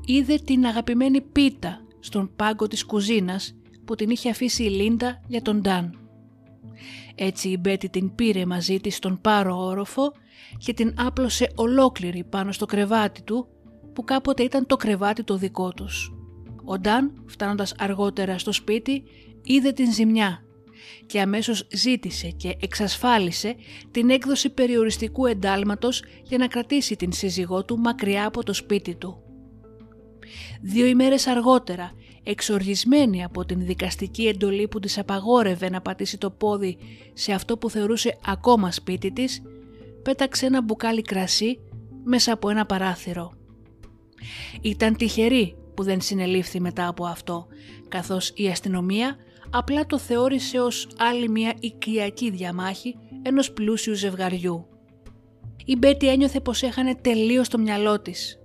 είδε 0.06 0.36
την 0.36 0.66
αγαπημένη 0.66 1.22
πίτα 1.22 1.86
στον 2.00 2.32
πάγκο 2.36 2.68
της 2.68 2.86
κουζίνας 2.86 3.56
που 3.86 3.96
την 3.96 4.10
είχε 4.10 4.30
αφήσει 4.30 4.64
η 4.64 4.70
Λίντα 4.70 5.22
για 5.28 5.42
τον 5.42 5.58
Νταν. 5.58 6.00
Έτσι 7.16 7.50
η 7.50 7.58
Μπέτη 7.60 7.90
την 7.90 8.16
πήρε 8.16 8.46
μαζί 8.46 8.80
της 8.80 8.96
στον 8.96 9.22
πάρο 9.22 9.66
όροφο 9.66 10.12
και 10.58 10.74
την 10.74 10.94
άπλωσε 10.98 11.52
ολόκληρη 11.56 12.24
πάνω 12.24 12.52
στο 12.52 12.66
κρεβάτι 12.66 13.22
του 13.22 13.48
που 13.94 14.04
κάποτε 14.04 14.44
ήταν 14.44 14.66
το 14.66 14.76
κρεβάτι 14.76 15.24
το 15.24 15.38
δικό 15.38 15.72
τους. 15.72 16.14
Ο 16.66 16.78
Νταν, 16.78 17.24
φτάνοντας 17.26 17.74
αργότερα 17.78 18.38
στο 18.38 18.52
σπίτι, 18.52 19.04
είδε 19.44 19.72
την 19.72 19.94
ζημιά 19.94 20.45
και 21.06 21.22
αμέσως 21.22 21.68
ζήτησε 21.72 22.30
και 22.30 22.58
εξασφάλισε 22.62 23.56
την 23.92 24.10
έκδοση 24.10 24.50
περιοριστικού 24.50 25.26
εντάλματος 25.26 26.04
για 26.24 26.38
να 26.38 26.48
κρατήσει 26.48 26.96
την 26.96 27.12
σύζυγό 27.12 27.66
του 27.66 27.78
μακριά 27.78 28.26
από 28.26 28.44
το 28.44 28.54
σπίτι 28.54 28.96
του. 28.96 29.20
Δύο 30.62 30.86
ημέρες 30.86 31.28
αργότερα, 31.28 31.92
εξοργισμένη 32.24 33.24
από 33.24 33.46
την 33.46 33.66
δικαστική 33.66 34.28
εντολή 34.28 34.68
που 34.68 34.80
της 34.80 34.98
απαγόρευε 34.98 35.70
να 35.70 35.82
πατήσει 35.82 36.18
το 36.18 36.30
πόδι 36.32 36.78
σε 37.14 37.32
αυτό 37.32 37.58
που 37.58 37.70
θεωρούσε 37.70 38.18
ακόμα 38.26 38.72
σπίτι 38.72 39.12
της, 39.12 39.42
πέταξε 40.02 40.46
ένα 40.46 40.62
μπουκάλι 40.62 41.02
κρασί 41.02 41.60
μέσα 42.04 42.34
από 42.34 42.50
ένα 42.50 42.66
παράθυρο. 42.66 43.34
Ήταν 44.62 44.96
τυχερή 44.96 45.56
που 45.74 45.84
δεν 45.84 46.02
συνελήφθη 46.02 46.60
μετά 46.62 46.88
από 46.88 47.06
αυτό, 47.06 47.48
καθώς 47.88 48.32
η 48.36 48.48
αστυνομία 48.48 49.16
απλά 49.50 49.86
το 49.86 49.98
θεώρησε 49.98 50.60
ως 50.60 50.88
άλλη 50.98 51.30
μια 51.30 51.54
οικιακή 51.60 52.30
διαμάχη 52.30 52.96
ενός 53.22 53.52
πλούσιου 53.52 53.94
ζευγαριού. 53.94 54.68
Η 55.66 55.76
Μπέτη 55.76 56.10
ένιωθε 56.10 56.40
πως 56.40 56.64
έχανε 56.64 56.96
τελείως 56.96 57.50
το 57.50 57.58
μυαλό 57.58 58.02
της. 58.02 58.40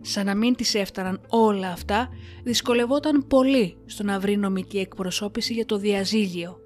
Σαν 0.00 0.26
να 0.26 0.34
μην 0.34 0.54
της 0.54 0.74
έφταναν 0.74 1.20
όλα 1.28 1.68
αυτά, 1.68 2.08
δυσκολευόταν 2.44 3.26
πολύ 3.26 3.76
στο 3.86 4.02
να 4.02 4.20
βρει 4.20 4.36
νομική 4.36 4.78
εκπροσώπηση 4.78 5.52
για 5.52 5.66
το 5.66 5.76
διαζύγιο, 5.78 6.56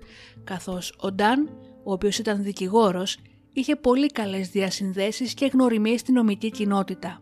καθώς 0.44 0.94
ο 0.98 1.10
Νταν, 1.10 1.48
ο 1.84 1.92
οποίος 1.92 2.18
ήταν 2.18 2.42
δικηγόρος, 2.42 3.18
είχε 3.52 3.76
πολύ 3.76 4.06
καλές 4.06 4.48
διασυνδέσεις 4.48 5.34
και 5.34 5.50
γνωριμίες 5.52 6.00
στην 6.00 6.14
νομική 6.14 6.50
κοινότητα. 6.50 7.20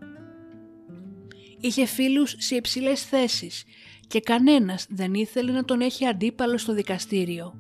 Είχε 1.61 1.87
φίλους 1.87 2.35
σε 2.38 2.55
υψηλές 2.55 3.02
θέσεις 3.02 3.64
και 4.07 4.21
κανένας 4.21 4.87
δεν 4.88 5.14
ήθελε 5.14 5.53
να 5.53 5.64
τον 5.64 5.81
έχει 5.81 6.07
αντίπαλο 6.07 6.59
στο 6.59 6.75
δικαστήριο. 6.75 7.55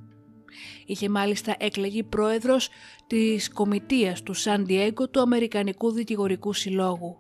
Είχε 0.86 1.08
μάλιστα 1.08 1.54
εκλεγεί 1.58 2.02
πρόεδρος 2.02 2.68
της 3.06 3.50
κομιτείας 3.50 4.22
του 4.22 4.34
Σαν 4.34 4.66
του 5.10 5.20
Αμερικανικού 5.20 5.92
Δικηγορικού 5.92 6.52
Συλλόγου. 6.52 7.16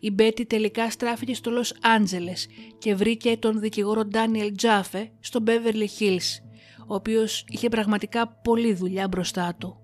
Η 0.00 0.10
Μπέτη 0.10 0.46
τελικά 0.46 0.90
στράφηκε 0.90 1.34
στο 1.34 1.50
Λος 1.50 1.74
Άντζελες 1.82 2.46
και 2.78 2.94
βρήκε 2.94 3.36
τον 3.36 3.60
δικηγόρο 3.60 4.04
Ντάνιελ 4.04 4.54
Τζάφε 4.56 5.10
στο 5.20 5.40
Beverly 5.46 6.00
Hills, 6.00 6.42
ο 6.86 6.94
οποίος 6.94 7.44
είχε 7.48 7.68
πραγματικά 7.68 8.28
πολλή 8.28 8.74
δουλειά 8.74 9.08
μπροστά 9.08 9.54
του. 9.58 9.76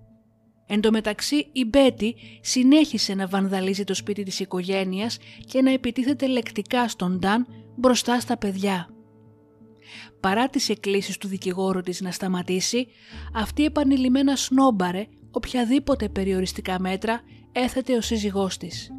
Εν 0.67 0.81
τω 0.81 0.91
μεταξύ 0.91 1.47
η 1.51 1.65
Μπέτη 1.65 2.15
συνέχισε 2.41 3.13
να 3.13 3.27
βανδαλίζει 3.27 3.83
το 3.83 3.93
σπίτι 3.93 4.23
της 4.23 4.39
οικογένειας 4.39 5.17
και 5.45 5.61
να 5.61 5.71
επιτίθεται 5.71 6.27
λεκτικά 6.27 6.87
στον 6.87 7.17
Νταν 7.17 7.47
μπροστά 7.75 8.19
στα 8.19 8.37
παιδιά. 8.37 8.89
Παρά 10.19 10.49
τις 10.49 10.69
εκκλήσεις 10.69 11.17
του 11.17 11.27
δικηγόρου 11.27 11.81
της 11.81 12.01
να 12.01 12.11
σταματήσει, 12.11 12.87
αυτή 13.33 13.65
επανειλημμένα 13.65 14.35
σνόμπαρε 14.35 15.07
οποιαδήποτε 15.31 16.09
περιοριστικά 16.09 16.79
μέτρα 16.79 17.21
έθετε 17.51 17.97
ο 17.97 18.01
σύζυγός 18.01 18.57
της. 18.57 18.89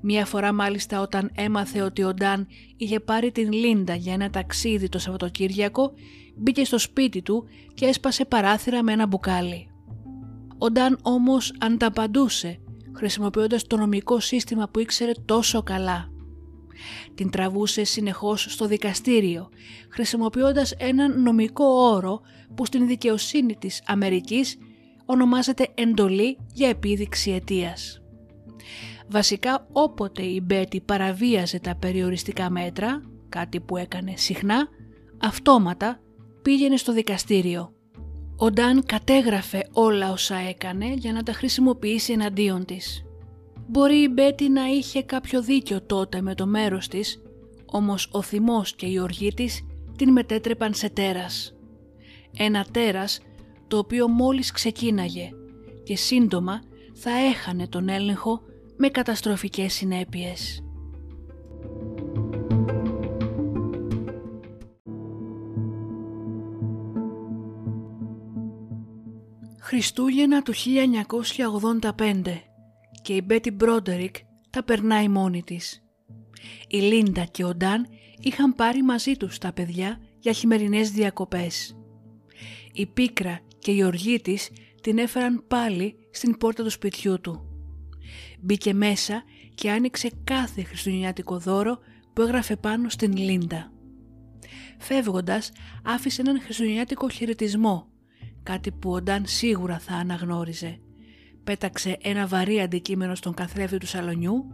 Μία 0.00 0.26
φορά 0.26 0.52
μάλιστα 0.52 1.00
όταν 1.00 1.30
έμαθε 1.34 1.80
ότι 1.80 2.02
ο 2.02 2.12
Νταν 2.12 2.46
είχε 2.76 3.00
πάρει 3.00 3.32
την 3.32 3.52
Λίντα 3.52 3.94
για 3.94 4.12
ένα 4.12 4.30
ταξίδι 4.30 4.88
το 4.88 4.98
Σαββατοκύριακο, 4.98 5.92
μπήκε 6.36 6.64
στο 6.64 6.78
σπίτι 6.78 7.22
του 7.22 7.48
και 7.74 7.86
έσπασε 7.86 8.24
παράθυρα 8.24 8.82
με 8.82 8.92
ένα 8.92 9.06
μπουκάλι. 9.06 9.70
Ο 10.58 10.70
Νταν 10.70 10.98
όμως 11.02 11.52
ανταπαντούσε, 11.58 12.60
χρησιμοποιώντας 12.96 13.66
το 13.66 13.76
νομικό 13.76 14.20
σύστημα 14.20 14.68
που 14.68 14.78
ήξερε 14.78 15.12
τόσο 15.24 15.62
καλά. 15.62 16.08
Την 17.18 17.30
τραβούσε 17.30 17.84
συνεχώς 17.84 18.46
στο 18.48 18.66
δικαστήριο, 18.66 19.48
χρησιμοποιώντας 19.88 20.72
έναν 20.72 21.22
νομικό 21.22 21.64
όρο 21.64 22.20
που 22.54 22.66
στην 22.66 22.86
δικαιοσύνη 22.86 23.56
της 23.56 23.82
Αμερικής 23.86 24.58
ονομάζεται 25.06 25.68
εντολή 25.74 26.38
για 26.52 26.68
επίδειξη 26.68 27.30
αιτίας. 27.30 28.02
Βασικά 29.08 29.66
όποτε 29.72 30.22
η 30.22 30.40
Μπέτη 30.44 30.80
παραβίαζε 30.80 31.58
τα 31.58 31.76
περιοριστικά 31.76 32.50
μέτρα, 32.50 33.02
κάτι 33.28 33.60
που 33.60 33.76
έκανε 33.76 34.12
συχνά, 34.16 34.68
αυτόματα 35.18 36.00
πήγαινε 36.42 36.76
στο 36.76 36.92
δικαστήριο. 36.92 37.72
Ο 38.36 38.50
Νταν 38.50 38.82
κατέγραφε 38.86 39.68
όλα 39.72 40.12
όσα 40.12 40.36
έκανε 40.36 40.92
για 40.92 41.12
να 41.12 41.22
τα 41.22 41.32
χρησιμοποιήσει 41.32 42.12
εναντίον 42.12 42.64
της. 42.64 43.07
Μπορεί 43.70 43.96
η 44.02 44.08
Μπέτη 44.12 44.48
να 44.48 44.66
είχε 44.66 45.02
κάποιο 45.02 45.42
δίκιο 45.42 45.82
τότε 45.82 46.20
με 46.20 46.34
το 46.34 46.46
μέρος 46.46 46.88
της, 46.88 47.22
όμως 47.66 48.08
ο 48.12 48.22
θυμός 48.22 48.74
και 48.74 48.86
η 48.86 48.98
οργή 48.98 49.34
της 49.34 49.66
την 49.96 50.12
μετέτρεπαν 50.12 50.74
σε 50.74 50.88
τέρας. 50.88 51.54
Ένα 52.36 52.66
τέρας 52.70 53.20
το 53.68 53.78
οποίο 53.78 54.08
μόλις 54.08 54.50
ξεκίναγε 54.50 55.30
και 55.82 55.96
σύντομα 55.96 56.60
θα 56.94 57.10
έχανε 57.10 57.66
τον 57.66 57.88
έλεγχο 57.88 58.40
με 58.76 58.88
καταστροφικές 58.88 59.72
συνέπειες. 59.72 60.62
Χριστούγεννα 69.60 70.42
του 70.42 70.52
1985 70.54 72.47
και 73.08 73.14
η 73.14 73.22
Μπέτι 73.24 73.50
Μπρόντερικ 73.50 74.16
τα 74.50 74.62
περνάει 74.64 75.08
μόνη 75.08 75.42
της. 75.42 75.82
Η 76.68 76.78
Λίντα 76.78 77.24
και 77.24 77.44
ο 77.44 77.54
Νταν 77.54 77.86
είχαν 78.20 78.54
πάρει 78.54 78.82
μαζί 78.82 79.16
τους 79.16 79.38
τα 79.38 79.52
παιδιά 79.52 80.00
για 80.18 80.32
χειμερινές 80.32 80.90
διακοπές. 80.90 81.76
Η 82.72 82.86
πίκρα 82.86 83.40
και 83.58 83.70
η 83.70 83.82
οργή 83.82 84.20
της 84.20 84.50
την 84.82 84.98
έφεραν 84.98 85.44
πάλι 85.48 85.94
στην 86.10 86.36
πόρτα 86.36 86.62
του 86.62 86.70
σπιτιού 86.70 87.20
του. 87.20 87.46
Μπήκε 88.40 88.74
μέσα 88.74 89.22
και 89.54 89.70
άνοιξε 89.70 90.10
κάθε 90.24 90.62
χριστουγεννιάτικο 90.62 91.38
δώρο 91.38 91.78
που 92.12 92.22
έγραφε 92.22 92.56
πάνω 92.56 92.88
στην 92.88 93.16
Λίντα. 93.16 93.72
Φεύγοντας 94.78 95.50
άφησε 95.84 96.20
έναν 96.20 96.40
χριστουγεννιάτικο 96.40 97.08
χαιρετισμό, 97.08 97.88
κάτι 98.42 98.70
που 98.70 98.90
ο 98.90 99.00
Νταν 99.00 99.26
σίγουρα 99.26 99.78
θα 99.78 99.94
αναγνώριζε. 99.94 100.80
Πέταξε 101.48 101.98
ένα 102.02 102.26
βαρύ 102.26 102.60
αντικείμενο 102.60 103.14
στον 103.14 103.34
καθρέφτη 103.34 103.78
του 103.78 103.86
σαλονιού 103.86 104.44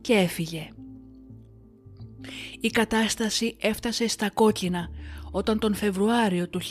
και 0.00 0.12
έφυγε. 0.12 0.68
Η 2.60 2.68
κατάσταση 2.68 3.56
έφτασε 3.60 4.08
στα 4.08 4.30
κόκκινα 4.30 4.88
όταν 5.30 5.58
τον 5.58 5.74
Φεβρουάριο 5.74 6.48
του 6.48 6.60
1986 6.60 6.66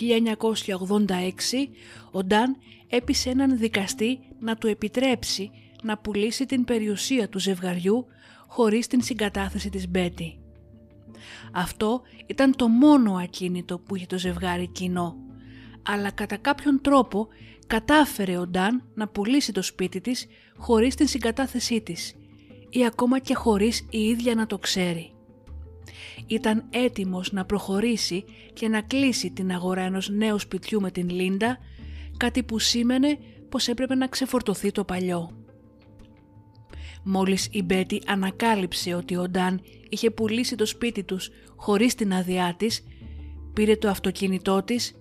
ο 2.11 2.23
Νταν 2.23 2.55
έπεισε 2.87 3.29
έναν 3.29 3.57
δικαστή 3.57 4.19
να 4.39 4.55
του 4.55 4.67
επιτρέψει 4.67 5.49
να 5.83 5.97
πουλήσει 5.97 6.45
την 6.45 6.63
περιουσία 6.63 7.29
του 7.29 7.39
ζευγαριού 7.39 8.05
χωρίς 8.47 8.87
την 8.87 9.01
συγκατάθεση 9.01 9.69
της 9.69 9.89
Μπέτη. 9.89 10.39
Αυτό 11.51 12.01
ήταν 12.25 12.55
το 12.55 12.67
μόνο 12.67 13.13
ακίνητο 13.13 13.79
που 13.79 13.95
είχε 13.95 14.05
το 14.05 14.17
ζευγάρι 14.17 14.67
κοινό, 14.67 15.15
αλλά 15.83 16.11
κατά 16.11 16.37
κάποιον 16.37 16.81
τρόπο 16.81 17.27
κατάφερε 17.71 18.37
ο 18.37 18.47
Νταν 18.47 18.83
να 18.93 19.07
πουλήσει 19.07 19.51
το 19.51 19.61
σπίτι 19.61 20.01
της 20.01 20.27
χωρίς 20.57 20.95
την 20.95 21.07
συγκατάθεσή 21.07 21.81
της 21.81 22.15
ή 22.69 22.85
ακόμα 22.85 23.19
και 23.19 23.35
χωρίς 23.35 23.87
η 23.89 23.99
ίδια 23.99 24.35
να 24.35 24.45
το 24.45 24.57
ξέρει. 24.57 25.13
Ήταν 26.27 26.65
έτοιμος 26.69 27.31
να 27.31 27.45
προχωρήσει 27.45 28.23
και 28.53 28.67
να 28.67 28.81
κλείσει 28.81 29.31
την 29.31 29.51
αγορά 29.51 29.81
ενός 29.81 30.09
νέου 30.09 30.39
σπιτιού 30.39 30.81
με 30.81 30.91
την 30.91 31.09
Λίντα, 31.09 31.57
κάτι 32.17 32.43
που 32.43 32.59
σήμαινε 32.59 33.17
πως 33.49 33.67
έπρεπε 33.67 33.95
να 33.95 34.07
ξεφορτωθεί 34.07 34.71
το 34.71 34.83
παλιό. 34.83 35.31
Μόλις 37.03 37.47
η 37.51 37.61
Μπέτη 37.63 38.01
ανακάλυψε 38.05 38.93
ότι 38.93 39.15
ο 39.15 39.27
Νταν 39.27 39.61
είχε 39.89 40.11
πουλήσει 40.11 40.55
το 40.55 40.65
σπίτι 40.65 41.03
τους 41.03 41.29
χωρίς 41.55 41.95
την 41.95 42.13
άδειά 42.13 42.55
της, 42.57 42.83
πήρε 43.53 43.75
το 43.75 43.89
αυτοκίνητό 43.89 44.63
της, 44.63 44.95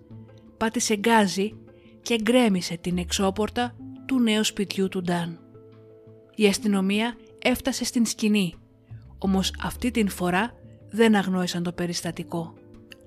πάτησε 0.56 0.96
γκάζι 0.96 1.54
και 2.02 2.18
γκρέμισε 2.22 2.76
την 2.76 2.98
εξώπορτα 2.98 3.74
του 4.06 4.20
νέου 4.20 4.44
σπιτιού 4.44 4.88
του 4.88 5.02
Νταν. 5.02 5.38
Η 6.34 6.46
αστυνομία 6.46 7.16
έφτασε 7.42 7.84
στην 7.84 8.06
σκηνή, 8.06 8.54
όμως 9.18 9.54
αυτή 9.62 9.90
την 9.90 10.08
φορά 10.08 10.54
δεν 10.90 11.14
αγνόησαν 11.14 11.62
το 11.62 11.72
περιστατικό. 11.72 12.54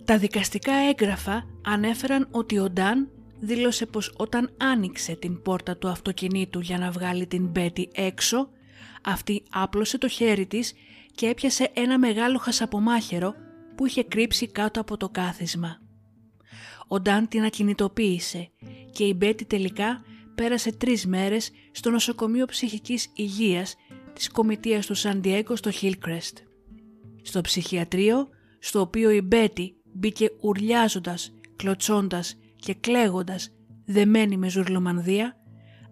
Τα 0.05 0.17
δικαστικά 0.17 0.73
έγγραφα 0.73 1.45
ανέφεραν 1.65 2.27
ότι 2.31 2.59
ο 2.59 2.69
Νταν 2.69 3.09
δήλωσε 3.39 3.85
πως 3.85 4.13
όταν 4.17 4.49
άνοιξε 4.57 5.15
την 5.15 5.41
πόρτα 5.41 5.77
του 5.77 5.87
αυτοκινήτου 5.87 6.59
για 6.59 6.77
να 6.77 6.91
βγάλει 6.91 7.27
την 7.27 7.47
Μπέτη 7.47 7.89
έξω, 7.93 8.49
αυτή 9.03 9.43
άπλωσε 9.51 9.97
το 9.97 10.07
χέρι 10.07 10.45
της 10.45 10.73
και 11.15 11.27
έπιασε 11.27 11.71
ένα 11.73 11.99
μεγάλο 11.99 12.37
χασαπομάχαιρο 12.37 13.33
που 13.75 13.85
είχε 13.85 14.03
κρύψει 14.03 14.47
κάτω 14.47 14.79
από 14.81 14.97
το 14.97 15.09
κάθισμα. 15.09 15.82
Ο 16.87 16.99
Νταν 16.99 17.27
την 17.27 17.43
ακινητοποίησε 17.43 18.49
και 18.91 19.03
η 19.03 19.13
Μπέτη 19.17 19.45
τελικά 19.45 20.01
πέρασε 20.35 20.71
τρεις 20.71 21.05
μέρες 21.05 21.51
στο 21.71 21.89
νοσοκομείο 21.89 22.45
ψυχικής 22.45 23.11
υγείας 23.15 23.75
της 24.13 24.29
κομιτείας 24.29 24.85
του 24.85 24.95
Σαντιέκο 24.95 25.55
στο 25.55 25.71
Hillcrest. 25.81 26.33
Στο 27.21 27.41
ψυχιατρίο, 27.41 28.27
στο 28.59 28.79
οποίο 28.79 29.11
η 29.11 29.21
Μπέτη 29.21 29.75
μπήκε 29.93 30.29
ουρλιάζοντας, 30.41 31.33
κλωτσώντας 31.55 32.37
και 32.55 32.73
κλαίγοντας 32.73 33.51
δεμένη 33.85 34.37
με 34.37 34.49
ζουρλομανδία, 34.49 35.37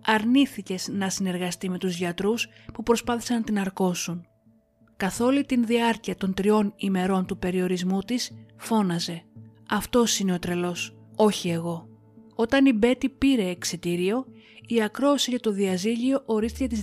αρνήθηκες 0.05 0.87
να 0.91 1.09
συνεργαστεί 1.09 1.69
με 1.69 1.77
τους 1.77 1.95
γιατρούς 1.95 2.47
που 2.73 2.83
προσπάθησαν 2.83 3.37
να 3.37 3.43
την 3.43 3.59
αρκώσουν. 3.59 4.25
Καθ' 4.97 5.21
όλη 5.21 5.45
την 5.45 5.65
διάρκεια 5.65 6.15
των 6.15 6.33
τριών 6.33 6.73
ημερών 6.75 7.25
του 7.25 7.37
περιορισμού 7.37 7.99
της 7.99 8.31
φώναζε 8.57 9.23
«Αυτός 9.73 10.19
είναι 10.19 10.33
ο 10.33 10.39
τρελός, 10.39 10.95
όχι 11.15 11.49
εγώ». 11.49 11.89
Όταν 12.35 12.65
η 12.65 12.73
Μπέτη 12.73 13.09
πήρε 13.09 13.49
εξιτήριο, 13.49 14.25
η 14.67 14.81
ακρόαση 14.81 15.29
για 15.29 15.39
το 15.39 15.51
διαζύγιο 15.51 16.23
ορίστηκε 16.25 16.67
τις 16.67 16.81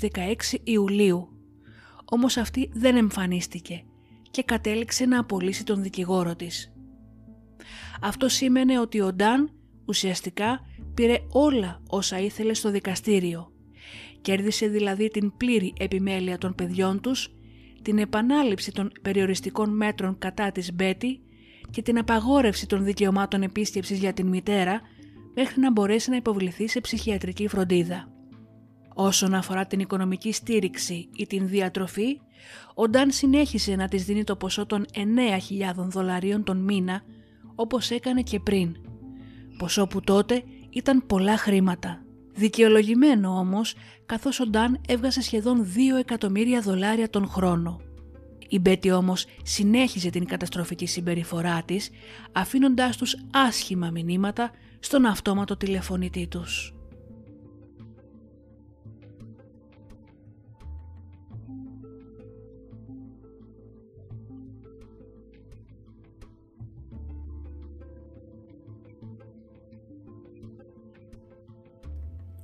16 0.53 0.59
Ιουλίου. 0.65 1.29
Όμως 2.05 2.37
αυτή 2.37 2.71
δεν 2.73 2.97
εμφανίστηκε 2.97 3.85
και 4.31 4.43
κατέληξε 4.43 5.07
να 5.07 5.19
απολύσει 5.19 5.65
τον 5.65 5.83
δικηγόρο 5.83 6.37
της. 6.37 6.73
Αυτό 8.01 8.29
σήμαινε 8.29 8.81
ότι 8.81 9.01
ο 9.01 9.13
Νταν 9.13 9.51
ουσιαστικά 9.85 10.61
πήρε 10.95 11.19
όλα 11.29 11.83
όσα 11.89 12.19
ήθελε 12.19 12.55
στο 12.55 12.71
δικαστήριο. 12.71 13.53
Κέρδισε 14.21 14.67
δηλαδή 14.67 15.09
την 15.09 15.37
πλήρη 15.37 15.73
επιμέλεια 15.79 16.39
των 16.39 16.55
παιδιών 16.55 17.01
τους, 17.01 17.35
την 17.83 17.99
επανάληψη 17.99 18.73
των 18.73 18.93
περιοριστικών 19.03 19.77
μέτρων 19.77 20.19
κατά 20.19 20.53
της 20.53 20.75
Μπέτη 20.75 21.21
και 21.71 21.83
την 21.83 21.99
απαγόρευση 21.99 22.67
των 22.67 22.85
δικαιωμάτων 22.85 23.43
επίσκεψης 23.43 23.99
για 23.99 24.13
την 24.13 24.27
μητέρα 24.27 24.81
μέχρι 25.35 25.61
να 25.61 25.73
μπορέσει 25.73 26.11
να 26.11 26.17
υποβληθεί 26.17 26.69
σε 26.69 26.81
ψυχιατρική 26.81 27.49
φροντίδα. 27.49 28.09
Όσον 28.95 29.35
αφορά 29.35 29.67
την 29.67 29.81
οικονομική 29.81 30.33
στήριξη 30.33 31.09
ή 31.17 31.27
την 31.27 31.49
διατροφή, 31.49 32.21
ο 32.75 32.89
Νταν 32.89 33.11
συνέχισε 33.11 33.75
να 33.75 33.89
της 33.89 34.05
δίνει 34.05 34.25
το 34.25 34.37
ποσό 34.37 34.67
των 34.67 34.85
9.000 34.95 35.89
δολαρίων 35.89 36.45
τον 36.45 36.57
μήνα, 36.57 37.03
όπως 37.55 37.91
έκανε 37.91 38.23
και 38.23 38.41
πριν. 38.41 38.77
Ποσό 39.59 39.87
που 39.87 40.01
τότε 40.01 40.43
ήταν 40.71 41.07
πολλά 41.07 41.37
χρήματα. 41.37 42.03
Δικαιολογημένο 42.33 43.39
όμως, 43.39 43.75
καθώς 44.07 44.41
ο 44.41 44.47
Νταν 44.47 44.81
έβγαζε 44.89 45.21
σχεδόν 45.21 45.67
2 45.95 45.99
εκατομμύρια 45.99 46.61
δολάρια 46.61 47.11
τον 47.11 47.29
χρόνο. 47.29 47.81
Η 48.49 48.59
Μπέτη 48.59 48.91
όμως 48.91 49.27
συνέχιζε 49.43 50.11
την 50.11 50.27
καταστροφική 50.27 50.87
συμπεριφορά 50.87 51.63
της, 51.63 51.91
αφήνοντάς 52.33 52.97
τους 52.97 53.17
άσχημα 53.33 53.91
μηνύματα 53.91 54.51
στον 54.81 55.05
αυτόματο 55.05 55.57
τηλεφωνητή 55.57 56.27
τους. 56.27 56.73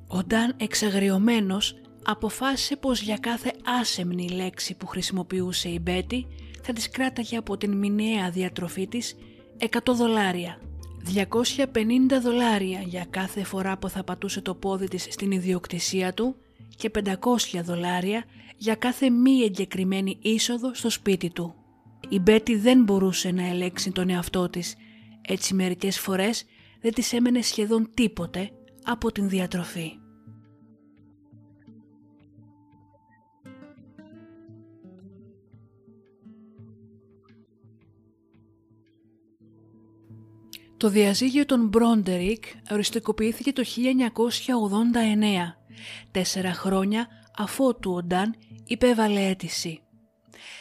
Ο 0.06 0.22
Νταν 0.22 0.54
εξαγριωμένος 0.56 1.74
αποφάσισε 2.04 2.76
πως 2.76 3.00
για 3.00 3.16
κάθε 3.16 3.52
άσεμνη 3.80 4.28
λέξη 4.28 4.74
που 4.76 4.86
χρησιμοποιούσε 4.86 5.68
η 5.68 5.78
Μπέτη 5.82 6.26
θα 6.62 6.72
της 6.72 6.90
κράταγε 6.90 7.36
από 7.36 7.56
την 7.56 7.72
μηνιαία 7.72 8.30
διατροφή 8.30 8.86
της 8.86 9.16
100 9.58 9.66
δολάρια. 9.94 10.58
250 11.04 12.20
δολάρια 12.22 12.80
για 12.80 13.06
κάθε 13.10 13.44
φορά 13.44 13.78
που 13.78 13.88
θα 13.88 14.04
πατούσε 14.04 14.40
το 14.40 14.54
πόδι 14.54 14.88
της 14.88 15.06
στην 15.10 15.30
ιδιοκτησία 15.30 16.14
του 16.14 16.36
και 16.76 16.90
500 17.04 17.60
δολάρια 17.62 18.24
για 18.56 18.74
κάθε 18.74 19.10
μη 19.10 19.40
εγκεκριμένη 19.40 20.18
είσοδο 20.22 20.74
στο 20.74 20.90
σπίτι 20.90 21.30
του. 21.30 21.54
Η 22.08 22.18
Μπέτη 22.18 22.56
δεν 22.56 22.82
μπορούσε 22.82 23.30
να 23.30 23.46
ελέξει 23.46 23.92
τον 23.92 24.10
εαυτό 24.10 24.48
της, 24.48 24.74
έτσι 25.22 25.54
μερικές 25.54 25.98
φορές 25.98 26.44
δεν 26.80 26.94
της 26.94 27.12
έμενε 27.12 27.42
σχεδόν 27.42 27.90
τίποτε 27.94 28.50
από 28.84 29.12
την 29.12 29.28
διατροφή. 29.28 29.92
Το 40.84 40.90
διαζύγιο 40.90 41.46
των 41.46 41.66
Μπρόντερικ 41.68 42.44
οριστικοποιήθηκε 42.70 43.52
το 43.52 43.62
1989, 43.62 43.66
τέσσερα 46.10 46.52
χρόνια 46.52 47.06
αφότου 47.36 47.92
ο 47.92 48.02
Νταν 48.02 48.34
υπέβαλε 48.64 49.20
αίτηση. 49.20 49.80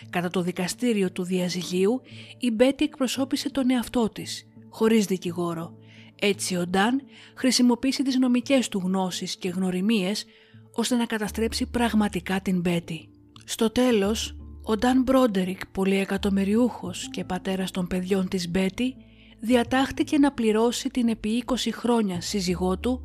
Κατά 0.10 0.30
το 0.30 0.42
δικαστήριο 0.42 1.12
του 1.12 1.24
διαζυγίου, 1.24 2.02
η 2.38 2.52
Μπέτη 2.52 2.84
εκπροσώπησε 2.84 3.52
τον 3.52 3.72
εαυτό 3.72 4.10
της, 4.10 4.48
χωρίς 4.70 5.06
δικηγόρο. 5.06 5.78
Έτσι 6.20 6.56
ο 6.56 6.66
Νταν 6.70 7.02
χρησιμοποίησε 7.36 8.04
τις 8.04 8.16
νομικές 8.16 8.68
του 8.68 8.82
γνώσεις 8.84 9.36
και 9.36 9.50
γνωριμίες 9.50 10.26
ώστε 10.74 10.96
να 10.96 11.06
καταστρέψει 11.06 11.66
πραγματικά 11.66 12.42
την 12.42 12.60
Μπέτη. 12.60 13.10
Στο 13.46 13.72
τέλος, 13.72 14.36
ο 14.64 14.76
Νταν 14.76 15.02
Μπρόντερικ, 15.02 15.68
πολυεκατομμυριούχος 15.68 17.08
και 17.12 17.24
πατέρας 17.24 17.72
των 17.72 17.88
παιδιών 17.88 18.28
της 18.28 18.50
Μπέτη, 18.50 18.96
διατάχτηκε 19.46 20.18
να 20.18 20.32
πληρώσει 20.32 20.90
την 20.90 21.08
επί 21.08 21.44
20 21.46 21.56
χρόνια 21.72 22.22
σύζυγό 22.22 22.80
του 22.80 23.02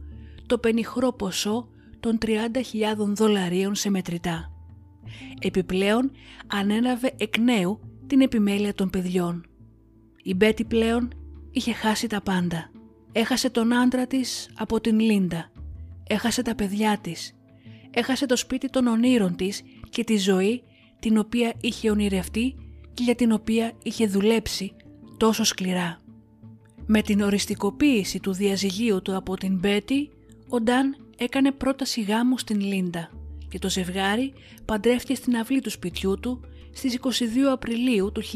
το 0.47 0.59
πενιχρό 0.59 1.13
ποσό 1.13 1.69
των 2.01 2.19
30.000 2.23 2.35
δολαρίων 2.97 3.75
σε 3.75 3.91
μετρητά. 3.91 4.53
Επιπλέον 5.41 6.11
ανέλαβε 6.47 7.15
εκ 7.17 7.39
νέου 7.39 7.81
την 8.07 8.21
επιμέλεια 8.21 8.75
των 8.75 8.91
παιδιών. 8.91 9.47
Η 10.23 10.35
Μπέτη 10.35 10.65
πλέον 10.65 11.09
είχε 11.51 11.73
χάσει 11.73 12.07
τα 12.07 12.21
πάντα. 12.21 12.71
Έχασε 13.13 13.51
τον 13.51 13.73
άντρα 13.73 14.07
της 14.07 14.51
από 14.55 14.81
την 14.81 15.01
Λίντα. 15.01 15.51
Έχασε 16.09 16.43
τα 16.43 16.55
παιδιά 16.55 16.99
της. 17.01 17.37
Έχασε 17.91 18.27
το 18.27 18.37
σπίτι 18.37 18.71
των 18.71 18.87
ονείρων 18.87 19.37
της 19.37 19.63
και 19.91 20.05
τη 20.05 20.17
ζωή 20.17 20.63
την 20.99 21.19
οποία 21.19 21.55
είχε 21.61 21.91
ονειρευτεί 21.91 22.55
και 22.95 23.03
για 23.03 23.15
την 23.15 23.33
οποία 23.33 23.73
είχε 23.83 24.07
δουλέψει 24.07 24.73
τόσο 25.17 25.45
σκληρά. 25.45 25.99
Με 26.91 27.03
την 27.03 27.21
οριστικοποίηση 27.21 28.21
του 28.21 28.33
διαζυγίου 28.33 29.03
του 29.03 29.17
από 29.17 29.37
την 29.37 29.59
Μπέτη, 29.59 30.11
ο 30.49 30.61
Νταν 30.61 30.97
έκανε 31.17 31.53
πρόταση 31.53 32.01
γάμου 32.01 32.39
στην 32.39 32.61
Λίντα 32.61 33.11
και 33.49 33.59
το 33.59 33.71
ζευγάρι 33.71 34.33
παντρεύτηκε 34.65 35.15
στην 35.15 35.37
αυλή 35.37 35.61
του 35.61 35.71
σπιτιού 35.71 36.19
του 36.21 36.41
στις 36.73 36.99
22 37.01 37.09
Απριλίου 37.53 38.13
του 38.13 38.23
1989, 38.23 38.27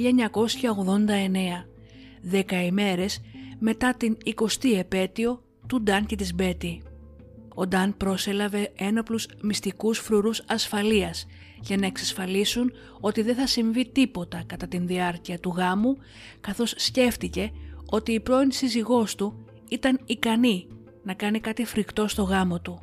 δέκα 2.22 2.64
ημέρες 2.64 3.20
μετά 3.58 3.94
την 3.94 4.16
20η 4.36 4.76
επέτειο 4.78 5.42
του 5.66 5.82
Νταν 5.82 6.06
και 6.06 6.16
της 6.16 6.34
Μπέτη. 6.34 6.82
Ο 7.54 7.66
Νταν 7.66 7.96
πρόσελαβε 7.96 8.72
ένοπλους 8.76 9.26
μυστικούς 9.42 9.98
φρουρούς 9.98 10.42
ασφαλείας 10.46 11.26
για 11.60 11.76
να 11.76 11.86
εξασφαλίσουν 11.86 12.72
ότι 13.00 13.22
δεν 13.22 13.34
θα 13.34 13.46
συμβεί 13.46 13.88
τίποτα 13.92 14.42
κατά 14.46 14.68
την 14.68 14.86
διάρκεια 14.86 15.38
του 15.38 15.54
γάμου 15.56 15.96
καθώς 16.40 16.74
σκέφτηκε 16.76 17.52
ότι 17.94 18.12
η 18.12 18.20
πρώην 18.20 18.52
σύζυγός 18.52 19.14
του 19.14 19.44
ήταν 19.68 20.00
ικανή 20.06 20.66
να 21.02 21.14
κάνει 21.14 21.40
κάτι 21.40 21.64
φρικτό 21.64 22.08
στο 22.08 22.22
γάμο 22.22 22.60
του. 22.60 22.80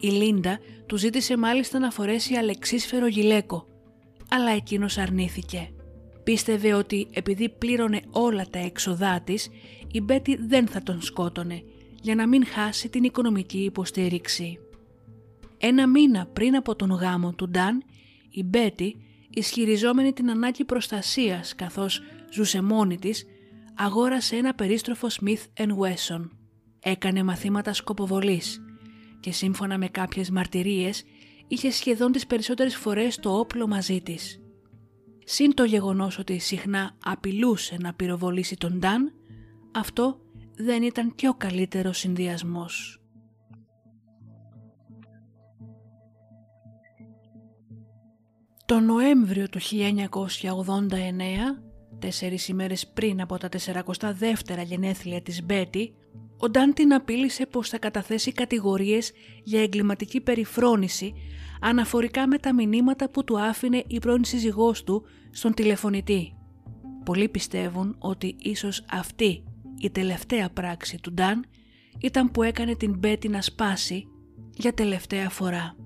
Η 0.00 0.08
Λίντα 0.08 0.58
του 0.86 0.96
ζήτησε 0.96 1.36
μάλιστα 1.36 1.78
να 1.78 1.90
φορέσει 1.90 2.34
αλεξίσφαιρο 2.34 3.06
γυλαίκο, 3.06 3.66
αλλά 4.28 4.50
εκείνος 4.50 4.98
αρνήθηκε. 4.98 5.70
Πίστευε 6.24 6.72
ότι 6.72 7.08
επειδή 7.12 7.48
πλήρωνε 7.48 8.00
όλα 8.10 8.46
τα 8.50 8.58
έξοδά 8.58 9.20
της, 9.20 9.48
η 9.92 10.00
Μπέτη 10.00 10.36
δεν 10.46 10.66
θα 10.66 10.82
τον 10.82 11.02
σκότωνε 11.02 11.62
για 12.02 12.14
να 12.14 12.26
μην 12.26 12.46
χάσει 12.46 12.88
την 12.88 13.04
οικονομική 13.04 13.58
υποστήριξη. 13.58 14.58
Ένα 15.58 15.88
μήνα 15.88 16.26
πριν 16.32 16.56
από 16.56 16.76
τον 16.76 16.90
γάμο 16.90 17.32
του 17.32 17.48
Νταν, 17.48 17.82
η 18.30 18.42
Μπέτη, 18.44 18.96
ισχυριζόμενη 19.30 20.12
την 20.12 20.30
ανάγκη 20.30 20.64
προστασίας 20.64 21.54
καθώς 21.54 22.02
ζούσε 22.32 22.62
μόνη 22.62 22.98
της, 22.98 23.24
αγόρασε 23.82 24.36
ένα 24.36 24.54
περίστροφο 24.54 25.08
Smith 25.10 25.44
Wesson. 25.56 26.28
Έκανε 26.80 27.22
μαθήματα 27.22 27.72
σκοποβολής 27.72 28.60
και 29.20 29.32
σύμφωνα 29.32 29.78
με 29.78 29.88
κάποιες 29.88 30.30
μαρτυρίες 30.30 31.04
είχε 31.48 31.70
σχεδόν 31.70 32.12
τις 32.12 32.26
περισσότερες 32.26 32.76
φορές 32.76 33.16
το 33.16 33.38
όπλο 33.38 33.66
μαζί 33.66 34.00
της. 34.00 34.40
Συν 35.24 35.54
το 35.54 35.64
γεγονός 35.64 36.18
ότι 36.18 36.38
συχνά 36.38 36.96
απειλούσε 37.04 37.76
να 37.80 37.94
πυροβολήσει 37.94 38.56
τον 38.56 38.78
Νταν, 38.78 39.12
αυτό 39.74 40.20
δεν 40.54 40.82
ήταν 40.82 41.14
και 41.14 41.28
ο 41.28 41.34
καλύτερος 41.34 41.98
συνδυασμός. 41.98 43.02
Το 48.66 48.80
Νοέμβριο 48.80 49.48
του 49.48 49.60
1989 49.60 51.69
τέσσερις 52.00 52.48
ημέρες 52.48 52.86
πριν 52.86 53.20
από 53.20 53.38
τα 53.38 53.48
42 53.48 54.64
γενέθλια 54.64 55.22
της 55.22 55.44
Μπέτη, 55.44 55.94
ο 56.38 56.50
Ντάν 56.50 56.74
την 56.74 56.92
απείλησε 56.94 57.46
πως 57.46 57.68
θα 57.68 57.78
καταθέσει 57.78 58.32
κατηγορίες 58.32 59.12
για 59.44 59.62
εγκληματική 59.62 60.20
περιφρόνηση 60.20 61.12
αναφορικά 61.60 62.26
με 62.26 62.38
τα 62.38 62.54
μηνύματα 62.54 63.10
που 63.10 63.24
του 63.24 63.40
άφηνε 63.40 63.84
η 63.86 63.98
πρώην 63.98 64.24
σύζυγός 64.24 64.84
του 64.84 65.04
στον 65.30 65.54
τηλεφωνητή. 65.54 66.34
Πολλοί 67.04 67.28
πιστεύουν 67.28 67.96
ότι 67.98 68.36
ίσως 68.38 68.84
αυτή 68.90 69.44
η 69.80 69.90
τελευταία 69.90 70.50
πράξη 70.50 70.98
του 71.00 71.12
Ντάν 71.12 71.44
ήταν 72.00 72.30
που 72.30 72.42
έκανε 72.42 72.76
την 72.76 72.98
Μπέτη 72.98 73.28
να 73.28 73.42
σπάσει 73.42 74.06
για 74.54 74.74
τελευταία 74.74 75.30
φορά. 75.30 75.76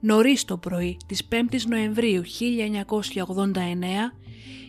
Νωρίς 0.00 0.44
το 0.44 0.58
πρωί 0.58 0.96
της 1.06 1.28
5ης 1.30 1.62
Νοεμβρίου 1.68 2.22
1989 2.22 2.26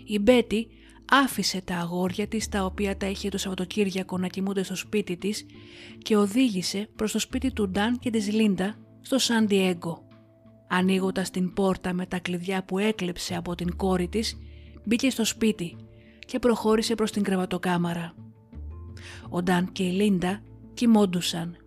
η 0.05 0.19
Μπέτη 0.19 0.67
άφησε 1.09 1.61
τα 1.61 1.75
αγόρια 1.75 2.27
της 2.27 2.49
τα 2.49 2.65
οποία 2.65 2.97
τα 2.97 3.07
είχε 3.07 3.29
το 3.29 3.37
Σαββατοκύριακο 3.37 4.17
να 4.17 4.27
κοιμούνται 4.27 4.63
στο 4.63 4.75
σπίτι 4.75 5.17
της 5.17 5.45
και 5.97 6.17
οδήγησε 6.17 6.89
προς 6.95 7.11
το 7.11 7.19
σπίτι 7.19 7.51
του 7.53 7.69
Νταν 7.69 7.99
και 7.99 8.09
της 8.09 8.31
Λίντα 8.31 8.75
στο 9.01 9.17
Σαντιέγκο. 9.17 10.07
Ανοίγοντας 10.69 11.29
την 11.29 11.53
πόρτα 11.53 11.93
με 11.93 12.05
τα 12.05 12.19
κλειδιά 12.19 12.63
που 12.63 12.77
έκλεψε 12.77 13.35
από 13.35 13.55
την 13.55 13.75
κόρη 13.75 14.07
της, 14.07 14.37
μπήκε 14.83 15.09
στο 15.09 15.25
σπίτι 15.25 15.75
και 16.25 16.39
προχώρησε 16.39 16.95
προς 16.95 17.11
την 17.11 17.23
κρεβατοκάμαρα. 17.23 18.13
Ο 19.29 19.41
Νταν 19.41 19.71
και 19.71 19.83
η 19.83 19.91
Λίντα 19.91 20.41
κοιμόντουσαν. 20.73 21.57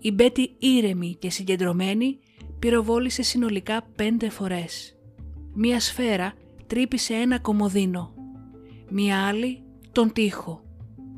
Η 0.00 0.12
Μπέτη 0.12 0.54
ήρεμη 0.58 1.16
και 1.18 1.30
συγκεντρωμένη 1.30 2.18
πυροβόλησε 2.58 3.22
συνολικά 3.22 3.82
πέντε 3.96 4.28
φορές. 4.30 4.96
Μία 5.54 5.80
σφαίρα 5.80 6.34
τρύπησε 6.66 7.14
ένα 7.14 7.38
κομοδίνο. 7.38 8.21
Μία 8.94 9.26
άλλη 9.26 9.62
τον 9.92 10.12
τοίχο. 10.12 10.62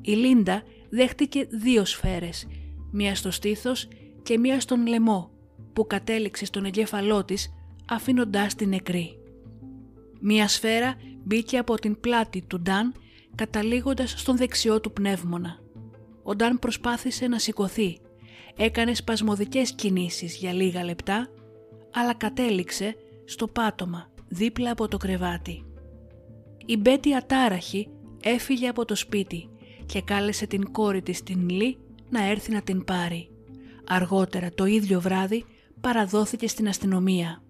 Η 0.01 0.13
Λίντα 0.13 0.63
δέχτηκε 0.91 1.47
δύο 1.51 1.85
σφαίρες, 1.85 2.47
μία 2.91 3.15
στο 3.15 3.31
στήθος 3.31 3.89
και 4.23 4.39
μία 4.39 4.61
στον 4.61 4.87
λαιμό 4.87 5.31
που 5.73 5.87
κατέληξε 5.87 6.45
στον 6.45 6.65
εγκέφαλό 6.65 7.25
της 7.25 7.53
αφήνοντάς 7.89 8.55
την 8.55 8.69
νεκρή. 8.69 9.19
Μία 10.21 10.49
σφαίρα 10.49 10.95
μπήκε 11.25 11.59
από 11.59 11.75
την 11.75 12.01
πλάτη 12.01 12.43
του 12.43 12.61
Νταν 12.61 12.95
καταλήγοντας 13.35 14.15
στον 14.17 14.37
δεξιό 14.37 14.81
του 14.81 14.93
πνεύμονα. 14.93 15.59
Ο 16.23 16.35
Νταν 16.35 16.59
προσπάθησε 16.59 17.27
να 17.27 17.39
σηκωθεί, 17.39 18.01
έκανε 18.57 18.95
σπασμωδικές 18.95 19.73
κινήσεις 19.75 20.37
για 20.37 20.53
λίγα 20.53 20.85
λεπτά, 20.85 21.29
αλλά 21.93 22.15
κατέληξε 22.15 22.97
στο 23.25 23.49
πάτωμα 23.49 24.11
δίπλα 24.29 24.71
από 24.71 24.89
το 24.89 24.97
κρεβάτι. 24.97 25.65
Η 26.67 26.77
Μπέτη 26.77 27.15
ατάραχη 27.15 27.89
έφυγε 28.23 28.69
από 28.69 28.85
το 28.85 28.95
σπίτι 28.95 29.49
και 29.87 30.03
κάλεσε 30.03 30.47
την 30.47 30.73
κόρη 30.73 31.03
της 31.03 31.23
την 31.23 31.49
Λί 31.49 31.79
να 32.11 32.29
έρθει 32.29 32.53
να 32.53 32.63
την 32.63 32.85
πάρει. 32.85 33.29
Αργότερα 33.87 34.51
το 34.55 34.65
ίδιο 34.65 35.01
βράδυ 35.01 35.45
παραδόθηκε 35.81 36.49
στην 36.49 36.69
αστυνομία. 36.69 37.43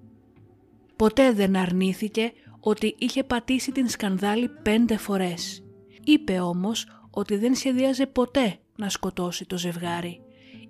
Ποτέ 0.96 1.32
δεν 1.32 1.56
αρνήθηκε 1.56 2.32
ότι 2.60 2.94
είχε 2.98 3.24
πατήσει 3.24 3.72
την 3.72 3.88
σκανδάλη 3.88 4.48
πέντε 4.62 4.96
φορές. 4.96 5.64
Είπε 6.04 6.40
όμως 6.40 6.86
ότι 7.10 7.36
δεν 7.36 7.54
σχεδίαζε 7.54 8.06
ποτέ 8.06 8.58
να 8.76 8.88
σκοτώσει 8.88 9.46
το 9.46 9.58
ζευγάρι. 9.58 10.20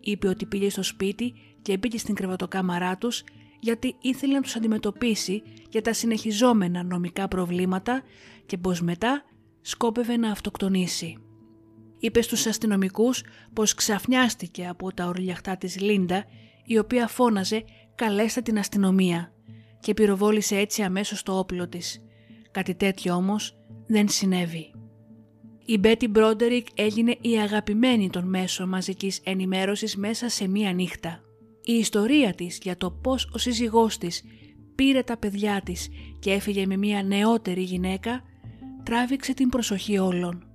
Είπε 0.00 0.28
ότι 0.28 0.46
πήγε 0.46 0.70
στο 0.70 0.82
σπίτι 0.82 1.34
και 1.62 1.76
μπήκε 1.76 1.98
στην 1.98 2.14
κρεβατοκάμαρά 2.14 2.96
τους 2.96 3.24
γιατί 3.64 3.96
ήθελε 4.00 4.34
να 4.34 4.40
τους 4.40 4.56
αντιμετωπίσει 4.56 5.42
για 5.70 5.82
τα 5.82 5.92
συνεχιζόμενα 5.92 6.82
νομικά 6.82 7.28
προβλήματα 7.28 8.02
και 8.46 8.58
πως 8.58 8.80
μετά 8.80 9.24
σκόπευε 9.60 10.16
να 10.16 10.30
αυτοκτονήσει. 10.30 11.16
Είπε 11.98 12.22
στους 12.22 12.46
αστυνομικούς 12.46 13.22
πως 13.52 13.74
ξαφνιάστηκε 13.74 14.66
από 14.66 14.94
τα 14.94 15.06
ορλιαχτά 15.06 15.56
της 15.56 15.80
Λίντα 15.80 16.24
η 16.64 16.78
οποία 16.78 17.06
φώναζε 17.06 17.64
«καλέστε 17.94 18.40
την 18.40 18.58
αστυνομία» 18.58 19.32
και 19.80 19.94
πυροβόλησε 19.94 20.56
έτσι 20.56 20.82
αμέσως 20.82 21.22
το 21.22 21.38
όπλο 21.38 21.68
της. 21.68 22.02
Κάτι 22.50 22.74
τέτοιο 22.74 23.14
όμως 23.14 23.56
δεν 23.86 24.08
συνέβη. 24.08 24.70
Η 25.64 25.78
Μπέτι 25.78 26.08
Μπρόντερικ 26.08 26.66
έγινε 26.74 27.16
η 27.20 27.38
αγαπημένη 27.38 28.10
των 28.10 28.28
μέσων 28.28 28.68
μαζικής 28.68 29.20
ενημέρωσης 29.24 29.96
μέσα 29.96 30.28
σε 30.28 30.48
μία 30.48 30.72
νύχτα. 30.72 31.24
Η 31.64 31.72
ιστορία 31.72 32.34
της 32.34 32.58
για 32.62 32.76
το 32.76 32.90
πώς 32.90 33.28
ο 33.32 33.38
σύζυγός 33.38 33.98
της 33.98 34.24
πήρε 34.74 35.02
τα 35.02 35.16
παιδιά 35.16 35.60
της 35.64 35.88
και 36.18 36.32
έφυγε 36.32 36.66
με 36.66 36.76
μία 36.76 37.02
νεότερη 37.02 37.62
γυναίκα 37.62 38.22
τράβηξε 38.82 39.34
την 39.34 39.48
προσοχή 39.48 39.98
όλων. 39.98 40.46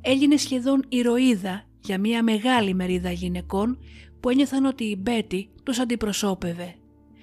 Έγινε 0.00 0.36
σχεδόν 0.36 0.84
ηρωίδα 0.88 1.64
για 1.80 1.98
μία 1.98 2.22
μεγάλη 2.22 2.74
μερίδα 2.74 3.10
γυναικών 3.10 3.78
που 4.20 4.28
ένιωθαν 4.28 4.64
ότι 4.64 4.84
η 4.84 4.96
Μπέτι 4.98 5.50
τους 5.62 5.78
αντιπροσώπευε. 5.78 6.74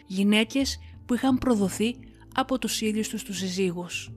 Γυναίκες 0.08 0.80
που 1.06 1.14
είχαν 1.14 1.38
προδοθεί 1.38 1.96
από 2.34 2.60
τους 2.60 2.82
ίδιους 2.82 3.10
τους 3.10 3.24
τους 3.24 3.38
συζύγους. 3.38 4.12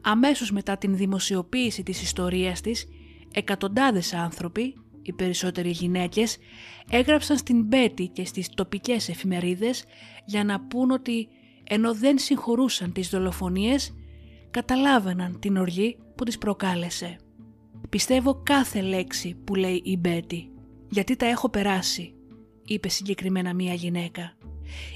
Αμέσως 0.00 0.50
μετά 0.50 0.76
την 0.76 0.96
δημοσιοποίηση 0.96 1.82
της 1.82 2.02
ιστορίας 2.02 2.60
της, 2.60 2.88
εκατοντάδες 3.32 4.12
άνθρωποι, 4.14 4.74
οι 5.02 5.12
περισσότεροι 5.12 5.70
γυναίκες, 5.70 6.36
έγραψαν 6.90 7.36
στην 7.36 7.64
Μπέτη 7.64 8.06
και 8.06 8.24
στις 8.24 8.48
τοπικές 8.48 9.08
εφημερίδες 9.08 9.84
για 10.24 10.44
να 10.44 10.60
πούν 10.60 10.90
ότι 10.90 11.28
ενώ 11.64 11.94
δεν 11.94 12.18
συγχωρούσαν 12.18 12.92
τις 12.92 13.08
δολοφονίες, 13.08 13.94
καταλάβαιναν 14.50 15.38
την 15.40 15.56
οργή 15.56 15.96
που 16.14 16.24
τις 16.24 16.38
προκάλεσε. 16.38 17.16
«Πιστεύω 17.88 18.40
κάθε 18.42 18.80
λέξη 18.80 19.36
που 19.44 19.54
λέει 19.54 19.82
η 19.84 19.96
Μπέτη, 19.96 20.50
γιατί 20.88 21.16
τα 21.16 21.26
έχω 21.26 21.48
περάσει», 21.48 22.14
είπε 22.64 22.88
συγκεκριμένα 22.88 23.54
μία 23.54 23.74
γυναίκα. 23.74 24.36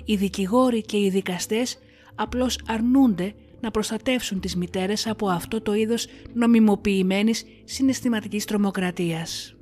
Οι 0.04 0.16
δικηγόροι 0.16 0.80
και 0.80 0.96
οι 0.96 1.10
δικαστές 1.10 1.78
απλώς 2.14 2.58
αρνούνται 2.66 3.34
να 3.60 3.70
προστατεύσουν 3.70 4.40
τις 4.40 4.56
μητέρες 4.56 5.06
από 5.06 5.28
αυτό 5.28 5.60
το 5.60 5.74
είδος 5.74 6.06
νομιμοποιημένης 6.32 7.44
συναισθηματικής 7.64 8.44
τρομοκρατίας. 8.44 9.55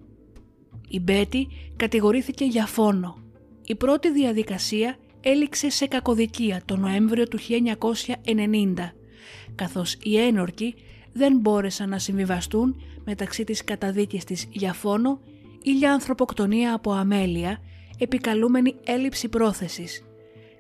Η 0.95 1.01
Μπέτη 1.01 1.49
κατηγορήθηκε 1.77 2.45
για 2.45 2.67
φόνο. 2.67 3.19
Η 3.67 3.75
πρώτη 3.75 4.13
διαδικασία 4.13 4.97
έληξε 5.21 5.71
σε 5.71 5.87
κακοδικία 5.87 6.63
το 6.65 6.77
Νοέμβριο 6.77 7.29
του 7.29 7.39
1990, 8.25 8.75
καθώς 9.55 9.97
οι 10.03 10.19
ένορκοι 10.19 10.75
δεν 11.13 11.39
μπόρεσαν 11.39 11.89
να 11.89 11.99
συμβιβαστούν 11.99 12.83
μεταξύ 13.05 13.45
της 13.45 13.65
καταδίκης 13.65 14.25
της 14.25 14.49
για 14.51 14.73
φόνο 14.73 15.21
ή 15.63 15.73
για 15.73 15.93
ανθρωποκτονία 15.93 16.75
από 16.75 16.93
αμέλεια, 16.93 17.61
επικαλούμενη 17.99 18.75
έλλειψη 18.85 19.29
πρόθεσης, 19.29 20.05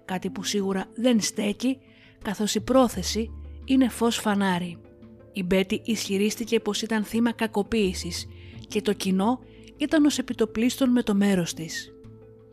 κάτι 0.04 0.30
που 0.30 0.42
σίγουρα 0.42 0.86
δεν 0.94 1.20
στέκει 1.20 1.78
καθώς 2.22 2.54
η 2.54 2.60
πρόθεση 2.60 3.30
είναι 3.64 3.88
φως 3.88 4.16
φανάρι. 4.16 4.78
Η 5.32 5.42
Μπέτη 5.42 5.80
ισχυρίστηκε 5.84 6.60
πως 6.60 6.82
ήταν 6.82 7.04
θύμα 7.04 7.32
κακοποίησης 7.32 8.28
και 8.68 8.82
το 8.82 8.92
κοινό 8.92 9.40
ήταν 9.76 10.04
ως 10.04 10.18
επιτοπλίστων 10.18 10.90
με 10.90 11.02
το 11.02 11.14
μέρος 11.14 11.54
της. 11.54 11.92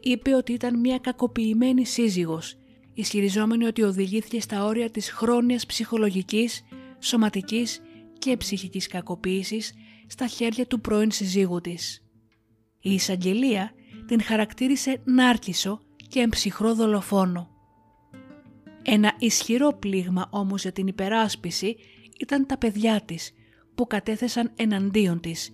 Είπε 0.02 0.36
ότι 0.36 0.54
ήταν 0.54 0.80
μια 0.80 0.98
κακοποιημένη 0.98 1.86
σύζυγος, 1.86 2.56
ισχυριζόμενη 2.94 3.66
ότι 3.66 3.82
οδηγήθηκε 3.82 4.42
στα 4.42 4.66
όρια 4.66 4.90
της 4.90 5.12
χρόνιας 5.12 5.66
ψυχολογικής, 5.66 6.64
σωματικής 7.00 7.82
και 8.20 8.38
ψυχικής 8.38 8.88
κακοποίησης 8.88 9.74
στα 10.08 10.28
χέρια 10.28 10.66
του 10.66 10.82
πρώην 10.82 11.12
συζύγου 11.12 11.62
της. 11.62 12.06
Η 12.80 12.94
εισαγγελία 12.94 13.72
την 14.08 14.22
χαρακτήρισε 14.22 15.02
νάρκισο 15.04 15.82
και 16.08 16.20
εμψυχρό 16.20 16.76
δολοφόνο. 16.76 17.50
Ένα 18.84 19.14
ισχυρό 19.20 19.74
πλήγμα 19.80 20.28
όμως 20.32 20.62
για 20.62 20.72
την 20.72 20.88
υπεράσπιση 20.88 21.76
ήταν 22.20 22.46
τα 22.46 22.58
παιδιά 22.58 23.02
της 23.02 23.32
που 23.76 23.88
κατέθεσαν 23.88 24.52
εναντίον 24.56 25.20
της 25.20 25.52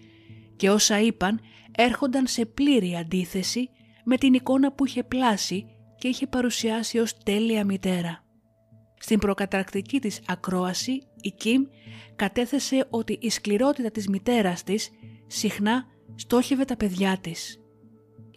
και 0.55 0.69
όσα 0.69 1.01
είπαν 1.01 1.39
έρχονταν 1.79 2.27
σε 2.27 2.45
πλήρη 2.45 2.95
αντίθεση 2.95 3.69
με 4.03 4.17
την 4.17 4.33
εικόνα 4.33 4.71
που 4.71 4.85
είχε 4.85 5.03
πλάσει 5.03 5.65
και 5.97 6.07
είχε 6.07 6.27
παρουσιάσει 6.27 6.99
ως 6.99 7.17
τέλεια 7.17 7.65
μητέρα. 7.65 8.23
Στην 8.99 9.19
προκαταρκτική 9.19 9.99
της 9.99 10.21
ακρόαση 10.27 11.01
η 11.21 11.31
Κιμ 11.31 11.63
κατέθεσε 12.15 12.87
ότι 12.89 13.17
η 13.21 13.29
σκληρότητα 13.29 13.91
της 13.91 14.07
μητέρας 14.07 14.63
της 14.63 14.89
συχνά 15.27 15.85
στόχευε 16.15 16.65
τα 16.65 16.77
παιδιά 16.77 17.17
της. 17.21 17.59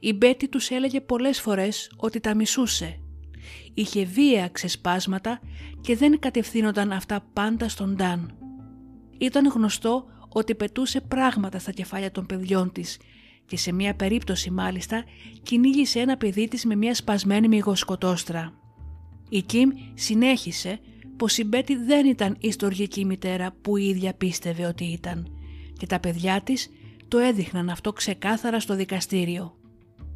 Η 0.01 0.13
Μπέτη 0.13 0.49
τους 0.49 0.71
έλεγε 0.71 1.01
πολλές 1.01 1.41
φορές 1.41 1.93
ότι 1.97 2.21
τα 2.21 2.35
μισούσε. 2.35 3.01
Είχε 3.75 4.05
βία 4.05 4.49
ξεσπάσματα 4.49 5.41
και 5.81 5.97
δεν 5.97 6.19
κατευθύνονταν 6.19 6.93
αυτά 6.93 7.29
πάντα 7.33 7.69
στον 7.69 7.95
Ντάν. 7.95 8.39
Ήταν 9.19 9.47
γνωστό 9.47 10.05
ότι 10.29 10.55
πετούσε 10.55 11.01
πράγματα 11.01 11.59
στα 11.59 11.73
κεφάλια 11.73 12.11
των 12.11 12.27
παιδιών 12.27 12.73
της 12.73 12.99
και 13.51 13.57
σε 13.57 13.73
μία 13.73 13.95
περίπτωση 13.95 14.51
μάλιστα 14.51 15.05
κυνήγησε 15.43 16.01
ένα 16.01 16.17
παιδί 16.17 16.49
της 16.49 16.65
με 16.65 16.75
μία 16.75 16.95
σπασμένη 16.95 17.49
μυγοσκοτόστρα. 17.49 18.53
Η 19.29 19.43
Κιμ 19.43 19.71
συνέχισε 19.95 20.81
πως 21.17 21.39
η 21.39 21.45
Μπέτη 21.45 21.77
δεν 21.77 22.07
ήταν 22.07 22.37
η 22.41 22.51
στοργική 22.51 23.05
μητέρα 23.05 23.55
που 23.63 23.77
η 23.77 23.89
ίδια 23.89 24.15
πίστευε 24.15 24.67
ότι 24.67 24.85
ήταν 24.85 25.27
και 25.77 25.87
τα 25.87 26.01
παιδιά 26.01 26.41
της 26.43 26.71
το 27.09 27.19
έδειχναν 27.19 27.69
αυτό 27.69 27.93
ξεκάθαρα 27.93 28.61
στο 28.61 28.75
δικαστήριο. 28.75 29.57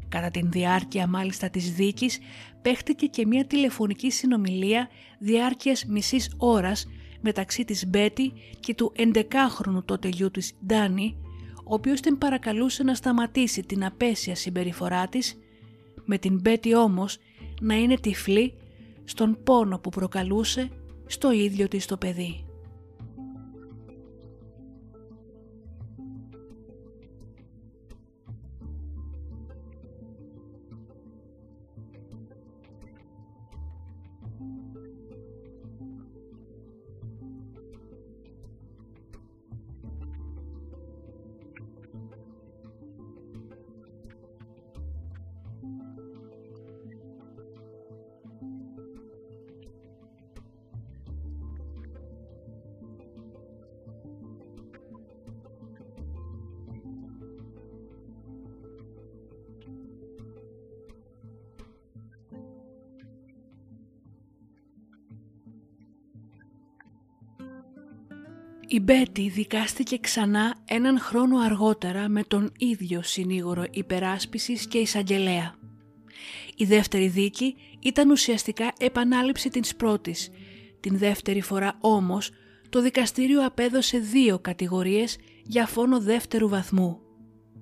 Κατά 0.09 0.31
την 0.31 0.51
διάρκεια 0.51 1.07
μάλιστα 1.07 1.49
της 1.49 1.73
δίκης 1.73 2.19
παίχτηκε 2.61 3.05
και 3.05 3.25
μια 3.25 3.45
τηλεφωνική 3.45 4.11
συνομιλία 4.11 4.89
διάρκειας 5.19 5.85
μισής 5.85 6.33
ώρας 6.37 6.87
μεταξύ 7.21 7.65
της 7.65 7.87
Μπέτη 7.87 8.33
και 8.59 8.75
του 8.75 8.93
11χρονου 8.97 9.85
τότε 9.85 10.07
γιού 10.07 10.31
της 10.31 10.53
Ντάνι, 10.65 11.17
ο 11.67 11.73
οποίος 11.73 11.99
την 11.99 12.17
παρακαλούσε 12.17 12.83
να 12.83 12.95
σταματήσει 12.95 13.61
την 13.61 13.85
απέσια 13.85 14.35
συμπεριφορά 14.35 15.07
της, 15.07 15.39
με 16.05 16.17
την 16.17 16.39
Μπέτη 16.39 16.75
όμως 16.75 17.17
να 17.61 17.75
είναι 17.75 17.95
τυφλή 17.95 18.53
στον 19.03 19.37
πόνο 19.43 19.79
που 19.79 19.89
προκαλούσε 19.89 20.69
στο 21.05 21.31
ίδιο 21.31 21.67
της 21.67 21.85
το 21.85 21.97
παιδί. 21.97 22.44
Η 68.67 68.79
Μπέτη 68.79 69.29
δικάστηκε 69.29 69.97
ξανά 69.97 70.55
έναν 70.65 70.99
χρόνο 70.99 71.37
αργότερα 71.37 72.09
με 72.09 72.23
τον 72.23 72.51
ίδιο 72.57 73.01
συνήγορο 73.01 73.63
υπεράσπισης 73.71 74.67
και 74.67 74.77
εισαγγελέα. 74.77 75.55
Η 76.55 76.65
δεύτερη 76.65 77.07
δίκη 77.07 77.55
ήταν 77.79 78.09
ουσιαστικά 78.09 78.73
επανάληψη 78.79 79.49
της 79.49 79.75
πρώτης. 79.75 80.29
Την 80.79 80.97
δεύτερη 80.97 81.41
φορά 81.41 81.77
όμως 81.79 82.31
το 82.69 82.81
δικαστήριο 82.81 83.45
απέδωσε 83.45 83.97
δύο 83.97 84.39
κατηγορίες 84.39 85.17
για 85.43 85.67
φόνο 85.67 85.99
δεύτερου 85.99 86.49
βαθμού. 86.49 86.99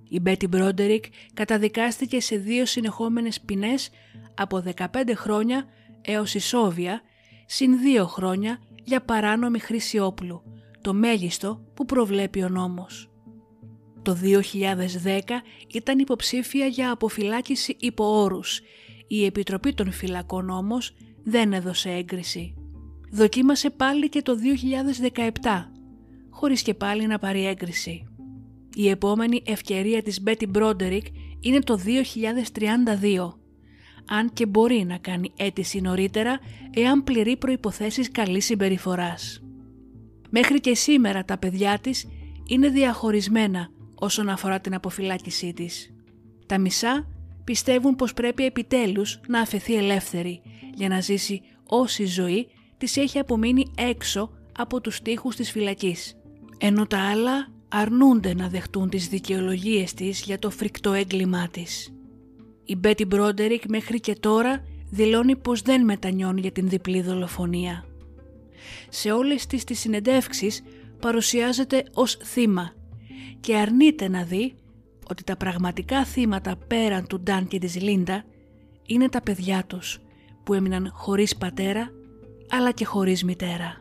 Η 0.10 0.20
Μπέτι 0.20 0.48
Μπρόντερικ 0.48 1.04
καταδικάστηκε 1.34 2.20
σε 2.20 2.36
δύο 2.36 2.66
συνεχόμενες 2.66 3.42
ποινές 3.42 3.90
από 4.36 4.64
15 4.76 4.86
χρόνια 5.16 5.66
έως 6.02 6.34
ισόβια 6.34 7.02
συν 7.46 7.80
δύο 7.80 8.06
χρόνια 8.06 8.60
για 8.84 9.02
παράνομη 9.02 9.60
χρήση 9.60 10.00
όπλου 10.00 10.53
το 10.84 10.94
μέγιστο 10.94 11.64
που 11.74 11.86
προβλέπει 11.86 12.44
ο 12.44 12.50
νόμος. 12.50 13.12
Το 14.02 14.18
2010 14.24 15.42
ήταν 15.74 16.00
υποψήφια 16.00 16.66
για 16.66 16.92
αποφυλάκηση 16.92 17.76
υπό 17.80 18.22
όρους. 18.22 18.62
Η 19.08 19.26
Επιτροπή 19.26 19.74
των 19.74 19.92
Φυλακών 19.92 20.50
όμως 20.50 20.96
δεν 21.24 21.54
έδωσε 21.54 21.90
έγκριση. 21.90 22.54
Δοκίμασε 23.12 23.70
πάλι 23.70 24.10
και 24.10 24.22
το 24.22 24.36
2017, 24.36 25.72
χωρίς 26.30 26.62
και 26.62 26.74
πάλι 26.74 27.08
να 27.08 27.20
πάρει 27.20 27.46
έγκριση. 27.46 28.08
Η 28.76 28.90
επόμενη 28.90 29.42
ευκαιρία 29.46 30.02
της 30.02 30.22
Μπέτι 30.22 30.48
Μπρόντερικ 30.48 31.06
είναι 31.40 31.60
το 31.60 31.78
2032, 31.78 33.34
αν 34.08 34.34
και 34.34 34.46
μπορεί 34.46 34.84
να 34.88 34.98
κάνει 34.98 35.32
αίτηση 35.36 35.82
νωρίτερα 35.82 36.40
εάν 36.74 37.04
πληρεί 37.04 37.38
προϋποθέσεις 37.38 38.12
καλής 38.12 38.46
συμπεριφοράς. 38.46 39.44
Μέχρι 40.36 40.60
και 40.60 40.76
σήμερα 40.76 41.26
τα 41.26 41.38
παιδιά 41.38 41.80
της 41.80 42.08
είναι 42.48 42.70
διαχωρισμένα 42.70 43.70
όσον 43.96 44.30
αφορά 44.30 44.60
την 44.60 44.74
αποφυλάκησή 44.74 45.54
της. 45.54 45.94
Τα 46.46 46.58
μισά 46.58 47.08
πιστεύουν 47.44 47.96
πως 47.96 48.14
πρέπει 48.14 48.46
επιτέλους 48.46 49.20
να 49.28 49.40
αφαιθεί 49.40 49.76
ελεύθερη 49.76 50.42
για 50.74 50.90
να 50.90 51.00
ζήσει 51.00 51.42
όση 51.64 52.06
ζωή 52.06 52.48
της 52.78 52.98
έχει 52.98 53.20
απομείνει 53.20 53.72
έξω 53.78 54.32
από 54.58 54.82
τους 54.82 55.02
τοίχους 55.02 55.36
της 55.36 55.52
φυλακής. 55.52 56.16
Ενώ 56.58 56.88
τα 56.88 57.00
άλλα 57.00 57.48
αρνούνται 57.70 58.34
να 58.34 58.50
δεχτούν 58.50 58.90
τις 58.90 59.08
δικαιολογίες 59.08 59.94
της 59.94 60.22
για 60.22 60.40
το 60.40 60.50
φρικτό 60.50 60.94
έγκλημά 60.94 61.48
της. 61.48 61.94
Η 62.64 62.76
Μπέτι 62.76 63.06
Μπρόντερικ 63.06 63.64
μέχρι 63.68 64.00
και 64.00 64.16
τώρα 64.20 64.64
δηλώνει 64.90 65.36
πως 65.36 65.62
δεν 65.62 65.84
μετανιώνει 65.84 66.42
για 66.42 66.52
την 66.52 66.70
διπλή 66.70 67.02
δολοφονία 67.02 67.86
σε 68.90 69.12
όλες 69.12 69.46
τις 69.46 69.64
τις 69.64 69.80
συνεντεύξεις 69.80 70.64
παρουσιάζεται 71.00 71.84
ως 71.94 72.18
θύμα 72.24 72.74
και 73.40 73.58
αρνείται 73.58 74.08
να 74.08 74.24
δει 74.24 74.56
ότι 75.10 75.24
τα 75.24 75.38
πραγματικά 75.38 76.06
θύματα 76.06 76.56
πέραν 76.68 77.08
του 77.08 77.20
Ντάν 77.20 77.48
και 77.48 77.60
της 77.60 77.82
Λίντα 77.82 78.24
είναι 78.86 79.10
τα 79.10 79.22
παιδιά 79.22 79.64
τους 79.68 80.00
που 80.44 80.54
έμειναν 80.54 80.92
χωρίς 80.94 81.36
πατέρα 81.36 81.92
αλλά 82.50 82.72
και 82.72 82.86
χωρίς 82.86 83.24
μητέρα. 83.24 83.78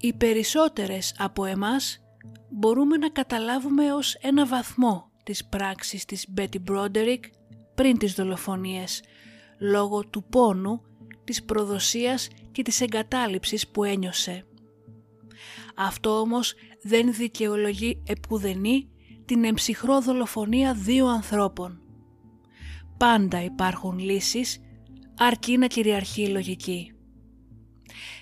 Οι 0.00 0.12
περισσότερες 0.12 1.14
από 1.18 1.44
εμάς 1.44 2.00
μπορούμε 2.48 2.96
να 2.96 3.08
καταλάβουμε 3.08 3.92
ως 3.92 4.14
ένα 4.14 4.46
βαθμό 4.46 5.07
της 5.28 5.44
πράξης 5.44 6.04
της 6.04 6.26
Μπέτι 6.28 6.58
Μπρόντερικ 6.58 7.24
πριν 7.74 7.98
τις 7.98 8.12
δολοφονίες, 8.12 9.02
λόγω 9.58 10.04
του 10.04 10.24
πόνου, 10.24 10.82
της 11.24 11.44
προδοσίας 11.44 12.28
και 12.52 12.62
της 12.62 12.80
εγκατάλειψης 12.80 13.68
που 13.68 13.84
ένιωσε. 13.84 14.46
Αυτό 15.76 16.20
όμως 16.20 16.54
δεν 16.82 17.14
δικαιολογεί 17.14 18.02
επουδενή 18.06 18.88
την 19.24 19.44
εμψυχρό 19.44 20.02
δολοφονία 20.02 20.74
δύο 20.74 21.06
ανθρώπων. 21.06 21.80
Πάντα 22.96 23.44
υπάρχουν 23.44 23.98
λύσεις, 23.98 24.60
αρκεί 25.18 25.56
να 25.56 25.66
κυριαρχεί 25.66 26.22
η 26.22 26.28
λογική. 26.28 26.92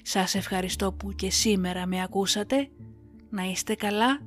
Σας 0.02 0.34
ευχαριστώ 0.34 0.92
που 0.92 1.12
και 1.12 1.30
σήμερα 1.30 1.86
με 1.86 2.02
ακούσατε. 2.02 2.68
Να 3.30 3.42
είστε 3.42 3.74
καλά 3.74 4.20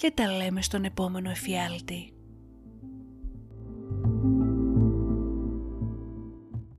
και 0.00 0.10
τα 0.10 0.32
λέμε 0.32 0.62
στον 0.62 0.84
επόμενο 0.84 1.30
εφιάλτη. 1.30 2.12